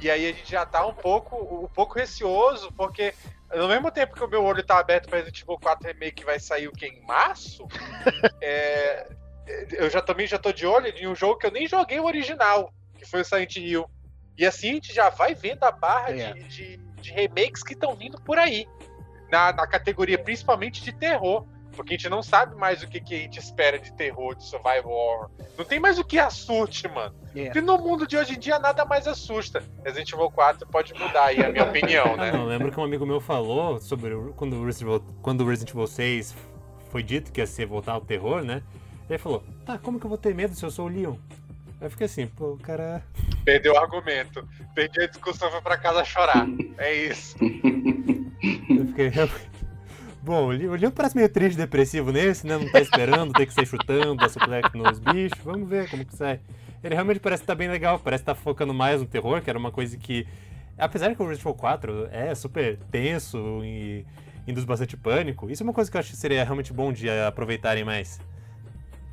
[0.00, 3.14] E aí a gente já tá um pouco, um pouco receoso, porque
[3.54, 6.24] no mesmo tempo que o meu olho tá aberto para Resident Evil 4 Remake que
[6.24, 7.66] vai sair o que em março,
[8.42, 9.08] é,
[9.72, 12.04] eu já também já tô de olho em um jogo que eu nem joguei o
[12.04, 13.88] original, que foi o Silent Hill.
[14.36, 16.32] E assim a gente já vai vendo a barra é.
[16.32, 18.66] de, de, de, remakes que estão vindo por aí.
[19.30, 21.46] Na, na categoria principalmente de terror.
[21.74, 24.44] Porque a gente não sabe mais o que, que a gente espera de terror, de
[24.44, 25.30] survival horror.
[25.58, 27.14] Não tem mais o que assuste, mano.
[27.34, 27.58] Yeah.
[27.58, 27.60] É.
[27.60, 29.62] E no mundo de hoje em dia nada mais assusta.
[29.84, 32.30] Resident Evil 4 pode mudar aí a minha opinião, né?
[32.30, 35.74] Não, lembro que um amigo meu falou sobre quando o Resident Evil, quando o Resident
[35.74, 36.34] Evil 6
[36.90, 38.62] foi dito que ia ser voltar ao terror, né?
[39.08, 41.16] Ele falou, tá, como que eu vou ter medo se eu sou o Leon?
[41.84, 43.02] Aí fiquei assim, pô, o cara.
[43.44, 44.48] Perdeu o argumento.
[44.74, 46.46] Perdi a discussão, foi pra casa chorar.
[46.78, 47.36] É isso.
[48.70, 49.12] Eu fiquei
[50.22, 52.56] Bom, o Leon parece meio triste, depressivo nesse, né?
[52.56, 55.38] Não tá esperando, tem que sair chutando, dar suplex nos bichos.
[55.44, 56.40] Vamos ver como que sai.
[56.82, 59.50] Ele realmente parece estar tá bem legal, parece estar tá focando mais no terror, que
[59.50, 60.26] era uma coisa que.
[60.78, 64.06] Apesar que o Resident Evil 4 é super tenso e
[64.46, 67.10] induz bastante pânico, isso é uma coisa que eu acho que seria realmente bom de
[67.10, 68.18] aproveitarem mais.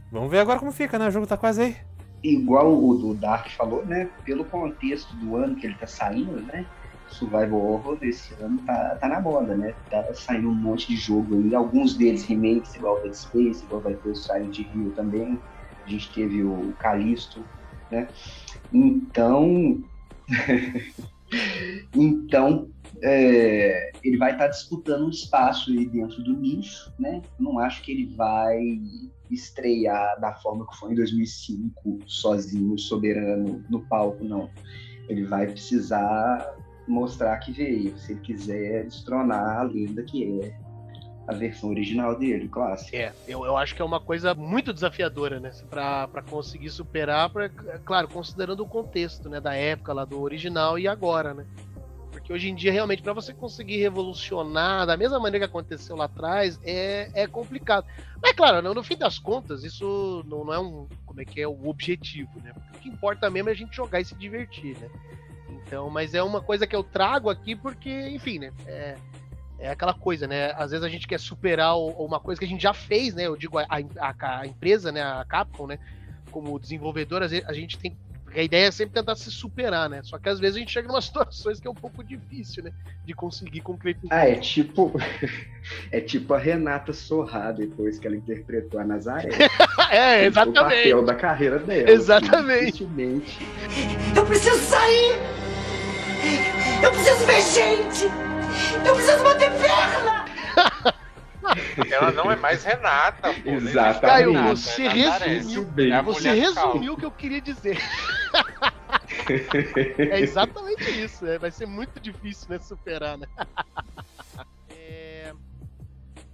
[0.10, 1.08] Vamos ver agora como fica, né?
[1.08, 1.78] O jogo tá quase aí.
[2.24, 4.12] Igual o do Dark falou, né?
[4.24, 6.68] Pelo contexto do ano que ele tá saindo, né?
[7.12, 9.76] survival horror desse ano tá, tá na moda, né?
[9.90, 13.96] Tá saindo um monte de jogo aí, alguns deles remakes, igual Dead Space, igual vai
[13.96, 15.44] ter o Silent Hill também.
[15.86, 17.46] A gente teve o Callisto,
[17.90, 18.08] né?
[18.72, 19.84] Então.
[21.94, 22.70] então,
[23.02, 27.22] é, ele vai estar tá disputando um espaço aí dentro do nicho, né?
[27.40, 28.80] Não acho que ele vai
[29.30, 34.50] estrear da forma que foi em 2005, sozinho, soberano, no palco, não.
[35.10, 36.56] Ele vai precisar
[36.88, 40.54] mostrar que veio, se ele quiser destronar a lenda que é
[41.28, 42.96] a versão original dele, clássico.
[42.96, 45.52] É, eu, eu acho que é uma coisa muito desafiadora, né?
[45.70, 47.50] Pra conseguir superar, pra,
[47.86, 49.40] claro, considerando o contexto, né?
[49.40, 51.46] Da época lá do original e agora, né?
[52.22, 56.06] Porque hoje em dia, realmente, para você conseguir revolucionar da mesma maneira que aconteceu lá
[56.06, 57.86] atrás, é, é complicado.
[58.22, 60.88] Mas, claro, no, no fim das contas, isso não, não é um.
[61.04, 62.54] Como é que é o objetivo, né?
[62.76, 64.90] o que importa mesmo é a gente jogar e se divertir, né?
[65.50, 68.54] Então, mas é uma coisa que eu trago aqui porque, enfim, né?
[68.68, 68.96] É,
[69.58, 70.52] é aquela coisa, né?
[70.52, 73.26] Às vezes a gente quer superar uma coisa que a gente já fez, né?
[73.26, 75.02] Eu digo a, a, a empresa, né?
[75.02, 75.80] A Capcom, né?
[76.30, 77.98] Como desenvolvedor, a gente tem
[78.32, 80.00] Porque a ideia é sempre tentar se superar, né?
[80.04, 82.64] Só que às vezes a gente chega em umas situações que é um pouco difícil,
[82.64, 82.72] né?
[83.06, 84.18] De conseguir concretizar.
[84.18, 84.92] Ah, é tipo.
[85.92, 89.30] É tipo a Renata Sorrá, depois que ela interpretou a Nazaré.
[89.92, 91.06] é, O papel exatamente.
[91.06, 91.92] da carreira dela.
[91.92, 92.84] Exatamente.
[92.84, 93.48] assim, dificilmente.
[94.16, 95.20] Eu preciso sair!
[96.84, 98.06] Eu preciso ver gente!
[98.84, 100.26] Eu preciso bater perna!
[101.92, 103.50] Ela não é mais Renata, pô.
[103.52, 104.02] Exatamente.
[104.02, 105.94] Caio, Renata, você resumiu.
[105.94, 107.78] É Você resumiu o que eu queria dizer.
[110.10, 111.26] É exatamente isso.
[111.26, 112.60] é, Vai ser muito difícil, né?
[112.60, 113.28] Superar, né?
[114.70, 115.34] É...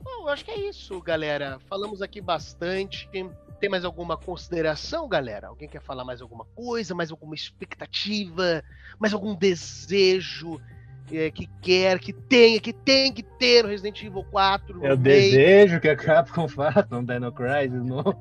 [0.02, 1.60] Bom, eu acho que é isso, galera.
[1.68, 3.10] Falamos aqui bastante.
[3.60, 5.48] Tem mais alguma consideração, galera?
[5.48, 6.94] Alguém quer falar mais alguma coisa?
[6.94, 8.64] Mais alguma expectativa?
[9.00, 10.62] Mais algum desejo
[11.12, 14.76] é, que quer, que tenha, que tem que ter no Resident Evil 4?
[14.76, 15.02] Eu remake?
[15.02, 18.16] desejo que a Capcom faça um Dino Crisis novo.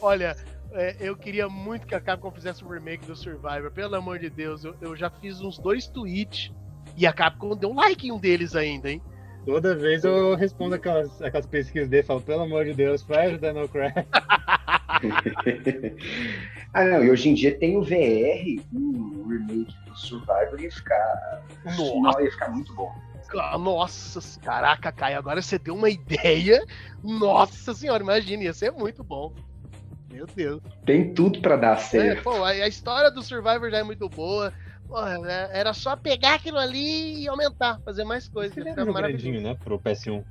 [0.00, 0.36] Olha,
[0.76, 3.70] é, eu queria muito que a Capcom fizesse um remake do Survivor.
[3.70, 6.52] Pelo amor de Deus, eu, eu já fiz uns dois tweets
[6.96, 9.02] e a Capcom deu um like em um deles ainda, hein?
[9.46, 13.34] Toda vez eu respondo aquelas, aquelas pesquisas dele e falo, pelo amor de Deus, faz
[13.34, 14.04] o Dino Crisis.
[16.74, 21.42] ah, não, e hoje em dia tem o VR, o remake do Survivor ia ficar.
[21.64, 21.80] Nossa.
[21.80, 22.92] Não, ia ficar muito bom.
[23.58, 26.64] Nossa, caraca, Caio, agora você deu uma ideia.
[27.02, 29.32] Nossa senhora, imagina, ia ser muito bom.
[30.16, 30.62] Meu Deus.
[30.86, 32.24] Tem tudo pra dar É, certo.
[32.24, 34.50] pô, a, a história do Survivor já é muito boa.
[34.88, 38.56] Porra, é- era só pegar aquilo ali e aumentar, fazer mais coisas.
[38.56, 40.24] Ele ia era um grandinho, né, pro PS1.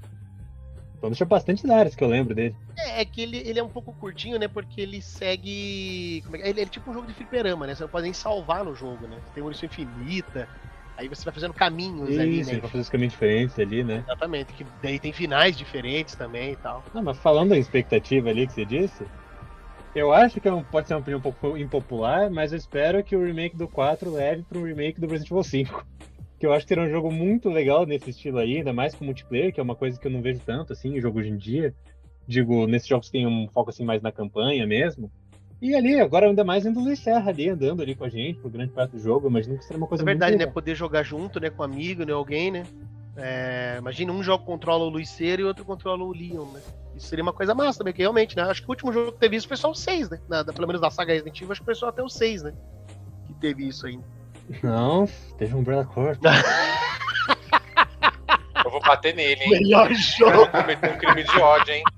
[0.97, 2.55] Então deixa bastante áreas que eu lembro dele.
[2.79, 4.47] É, é que ele, ele é um pouco curtinho, né?
[4.47, 6.21] Porque ele segue.
[6.25, 7.75] como é que- ele é tipo um jogo de fliperama, né?
[7.75, 9.21] Você não pode nem salvar no jogo, né?
[9.33, 10.49] Tem munição infinita.
[10.97, 12.53] Aí você vai fazendo caminhos ali, Isso, né?
[12.53, 13.99] ele vai fazer os caminhos diferentes ali, né?
[13.99, 14.53] Exatamente.
[14.53, 16.83] Que daí tem finais diferentes também e tal.
[16.93, 19.05] Não, mas falando da expectativa ali que você disse,
[19.95, 23.03] eu acho que é um- pode ser uma opinião um pouco impopular, mas eu espero
[23.03, 25.85] que o remake do 4 leve para um remake do Resident Evil 5.
[26.37, 29.05] Que eu acho que será um jogo muito legal nesse estilo aí, ainda mais com
[29.05, 31.37] multiplayer, que é uma coisa que eu não vejo tanto assim em jogo hoje em
[31.37, 31.73] dia.
[32.27, 35.09] Digo, nesses jogos tem um foco assim mais na campanha mesmo.
[35.61, 38.51] E ali, agora ainda mais indo Luiz Serra ali, andando ali com a gente por
[38.51, 40.45] grande parte do jogo, imagino que será uma É coisa verdade, muito né?
[40.45, 40.53] legal.
[40.53, 41.49] Poder jogar junto, né?
[41.49, 42.11] Com amigo, né?
[42.11, 42.65] Alguém, né?
[43.17, 46.61] É, imagina um jogo controla o Luiceiro e outro controla o Leon, né?
[46.95, 48.43] Isso seria uma coisa massa também, que realmente, né?
[48.43, 50.19] Acho que o último jogo que teve isso foi só o 6, né?
[50.27, 52.53] Da- pelo menos da saga Resident Evil, acho que foi só até o 6, né?
[53.27, 54.03] Que teve isso ainda.
[54.61, 55.07] Não,
[55.37, 56.21] teve um Umbrella Corp.
[58.63, 59.49] Eu vou bater nele, hein?
[59.49, 60.35] Melhor Eu jogo!
[60.37, 61.83] vou cometer um crime de ódio, hein?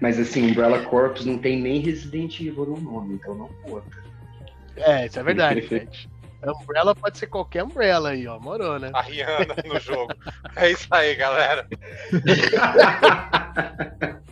[0.00, 3.86] Mas assim, Umbrella Corps não tem nem Resident Evil no nome, então não conta.
[4.76, 6.10] É, isso é verdade, gente.
[6.52, 8.38] Umbrella pode ser qualquer Umbrella aí, ó.
[8.38, 8.90] Morou, né?
[8.92, 10.14] A Rihanna no jogo.
[10.56, 11.66] É isso aí, galera.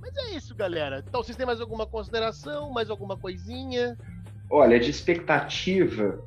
[0.00, 1.04] Mas é isso, galera.
[1.06, 2.70] Então, vocês têm mais alguma consideração?
[2.70, 3.96] Mais alguma coisinha?
[4.48, 6.18] Olha, de expectativa,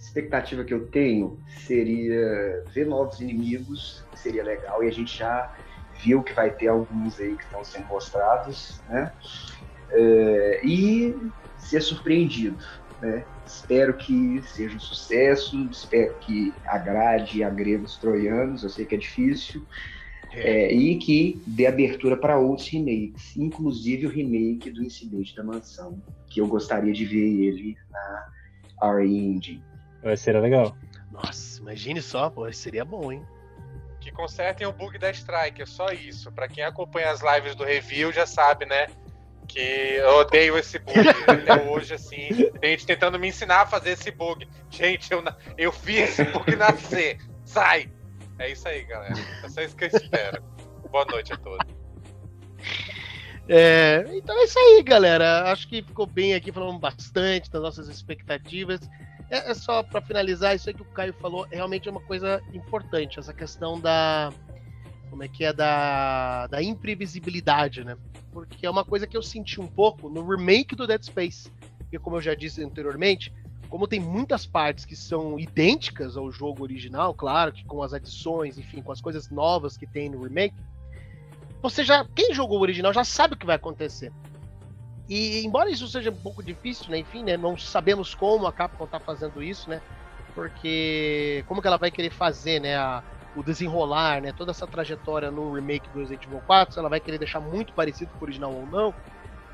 [0.00, 5.54] expectativa que eu tenho seria ver novos inimigos, que seria legal, e a gente já
[6.02, 9.12] viu que vai ter alguns aí que estão sendo mostrados, né?
[9.90, 11.14] É, e
[11.68, 12.56] ser surpreendido,
[13.00, 13.26] né?
[13.46, 18.94] Espero que seja um sucesso, espero que agrade e agrega os troianos, eu sei que
[18.94, 19.66] é difícil,
[20.32, 26.02] é, e que dê abertura para outros remakes, inclusive o remake do Incidente da Mansão,
[26.28, 29.64] que eu gostaria de ver ele na RE Engine.
[30.02, 30.76] Vai ser legal.
[31.10, 33.22] Nossa, imagine só, pô, seria bom, hein?
[34.00, 36.30] Que consertem o bug da Strike, é só isso.
[36.30, 38.86] Pra quem acompanha as lives do review já sabe, né?
[39.48, 41.00] Que eu odeio esse bug.
[41.26, 42.28] Até hoje, assim,
[42.62, 44.46] gente tentando me ensinar a fazer esse bug.
[44.70, 45.24] Gente, eu,
[45.56, 47.18] eu vi esse bug nascer.
[47.44, 47.90] Sai!
[48.38, 49.14] É isso aí, galera.
[49.42, 50.42] É só isso que eu espero.
[50.90, 51.66] Boa noite a todos.
[53.48, 55.50] É, então é isso aí, galera.
[55.50, 58.80] Acho que ficou bem aqui, falamos bastante das nossas expectativas.
[59.30, 62.42] É, é só para finalizar, isso aí que o Caio falou realmente é uma coisa
[62.52, 64.32] importante, essa questão da.
[65.10, 65.52] Como é que é?
[65.52, 67.96] Da, da imprevisibilidade, né?
[68.32, 71.50] Porque é uma coisa que eu senti um pouco no remake do Dead Space.
[71.78, 73.32] Porque, como eu já disse anteriormente,
[73.68, 78.58] como tem muitas partes que são idênticas ao jogo original, claro, que com as adições,
[78.58, 80.54] enfim, com as coisas novas que tem no remake,
[81.60, 82.04] você já.
[82.14, 84.12] Quem jogou o original já sabe o que vai acontecer.
[85.08, 86.98] E embora isso seja um pouco difícil, né?
[86.98, 87.36] Enfim, né?
[87.36, 89.80] Não sabemos como a Capcom tá fazendo isso, né?
[90.34, 92.76] Porque como que ela vai querer fazer, né?
[92.76, 93.02] A,
[93.38, 94.32] o desenrolar, né?
[94.32, 97.72] Toda essa trajetória no remake do Resident Evil 4, se ela vai querer deixar muito
[97.72, 98.92] parecido com o original ou não.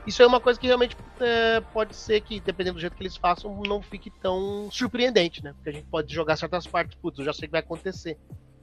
[0.06, 3.16] Isso é uma coisa que realmente é, pode ser que, dependendo do jeito que eles
[3.16, 5.52] façam, não fique tão surpreendente, né?
[5.52, 8.18] Porque a gente pode jogar certas partes, putz, eu já sei o que vai acontecer.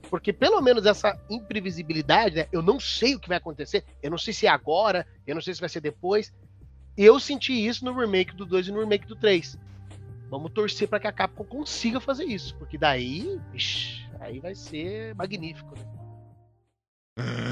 [0.09, 2.47] Porque pelo menos essa imprevisibilidade, né?
[2.51, 3.83] Eu não sei o que vai acontecer.
[4.01, 6.33] Eu não sei se é agora, eu não sei se vai ser depois.
[6.97, 9.57] Eu senti isso no remake do 2 e no remake do 3.
[10.29, 13.39] Vamos torcer para que a Capcom consiga fazer isso, porque daí,
[14.21, 15.85] aí vai ser magnífico, né?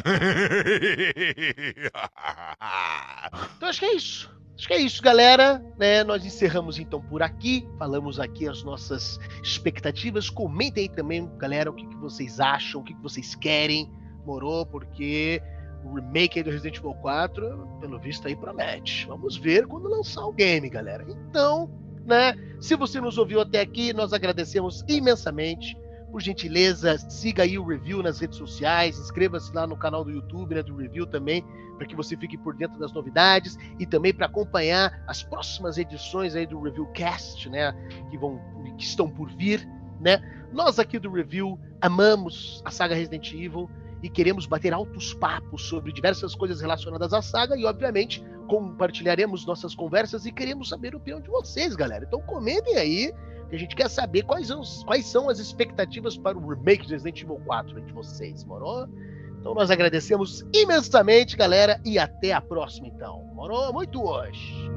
[3.57, 4.39] Então acho que é isso.
[4.55, 5.63] Acho que é isso, galera.
[5.77, 7.67] Né, nós encerramos então por aqui.
[7.77, 10.29] Falamos aqui as nossas expectativas.
[10.29, 13.91] Comentem aí também, galera, o que, que vocês acham, o que, que vocês querem.
[14.25, 15.41] Morou, porque
[15.83, 19.05] o remake do Resident Evil 4, pelo visto aí, promete.
[19.07, 21.05] Vamos ver quando lançar o game, galera.
[21.07, 21.69] Então,
[22.05, 22.33] né?
[22.59, 25.77] Se você nos ouviu até aqui, nós agradecemos imensamente.
[26.11, 30.55] Por gentileza, siga aí o review nas redes sociais, inscreva-se lá no canal do YouTube,
[30.55, 31.45] né, do review também,
[31.77, 36.35] para que você fique por dentro das novidades e também para acompanhar as próximas edições
[36.35, 37.71] aí do Reviewcast, né,
[38.09, 38.41] que vão
[38.77, 39.67] que estão por vir,
[39.99, 40.19] né?
[40.51, 43.69] Nós aqui do Review amamos a saga Resident Evil
[44.01, 49.75] e queremos bater altos papos sobre diversas coisas relacionadas à saga e, obviamente, compartilharemos nossas
[49.75, 52.05] conversas e queremos saber a opinião de vocês, galera.
[52.05, 53.13] Então comentem aí,
[53.49, 56.93] que a gente quer saber quais são, quais são as expectativas para o remake de
[56.93, 58.87] Resident Evil 4 de vocês, morou?
[59.39, 63.23] Então nós agradecemos imensamente, galera, e até a próxima, então.
[63.33, 64.69] Morou muito hoje.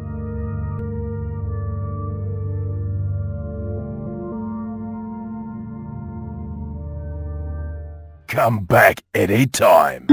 [8.33, 10.07] Come back anytime.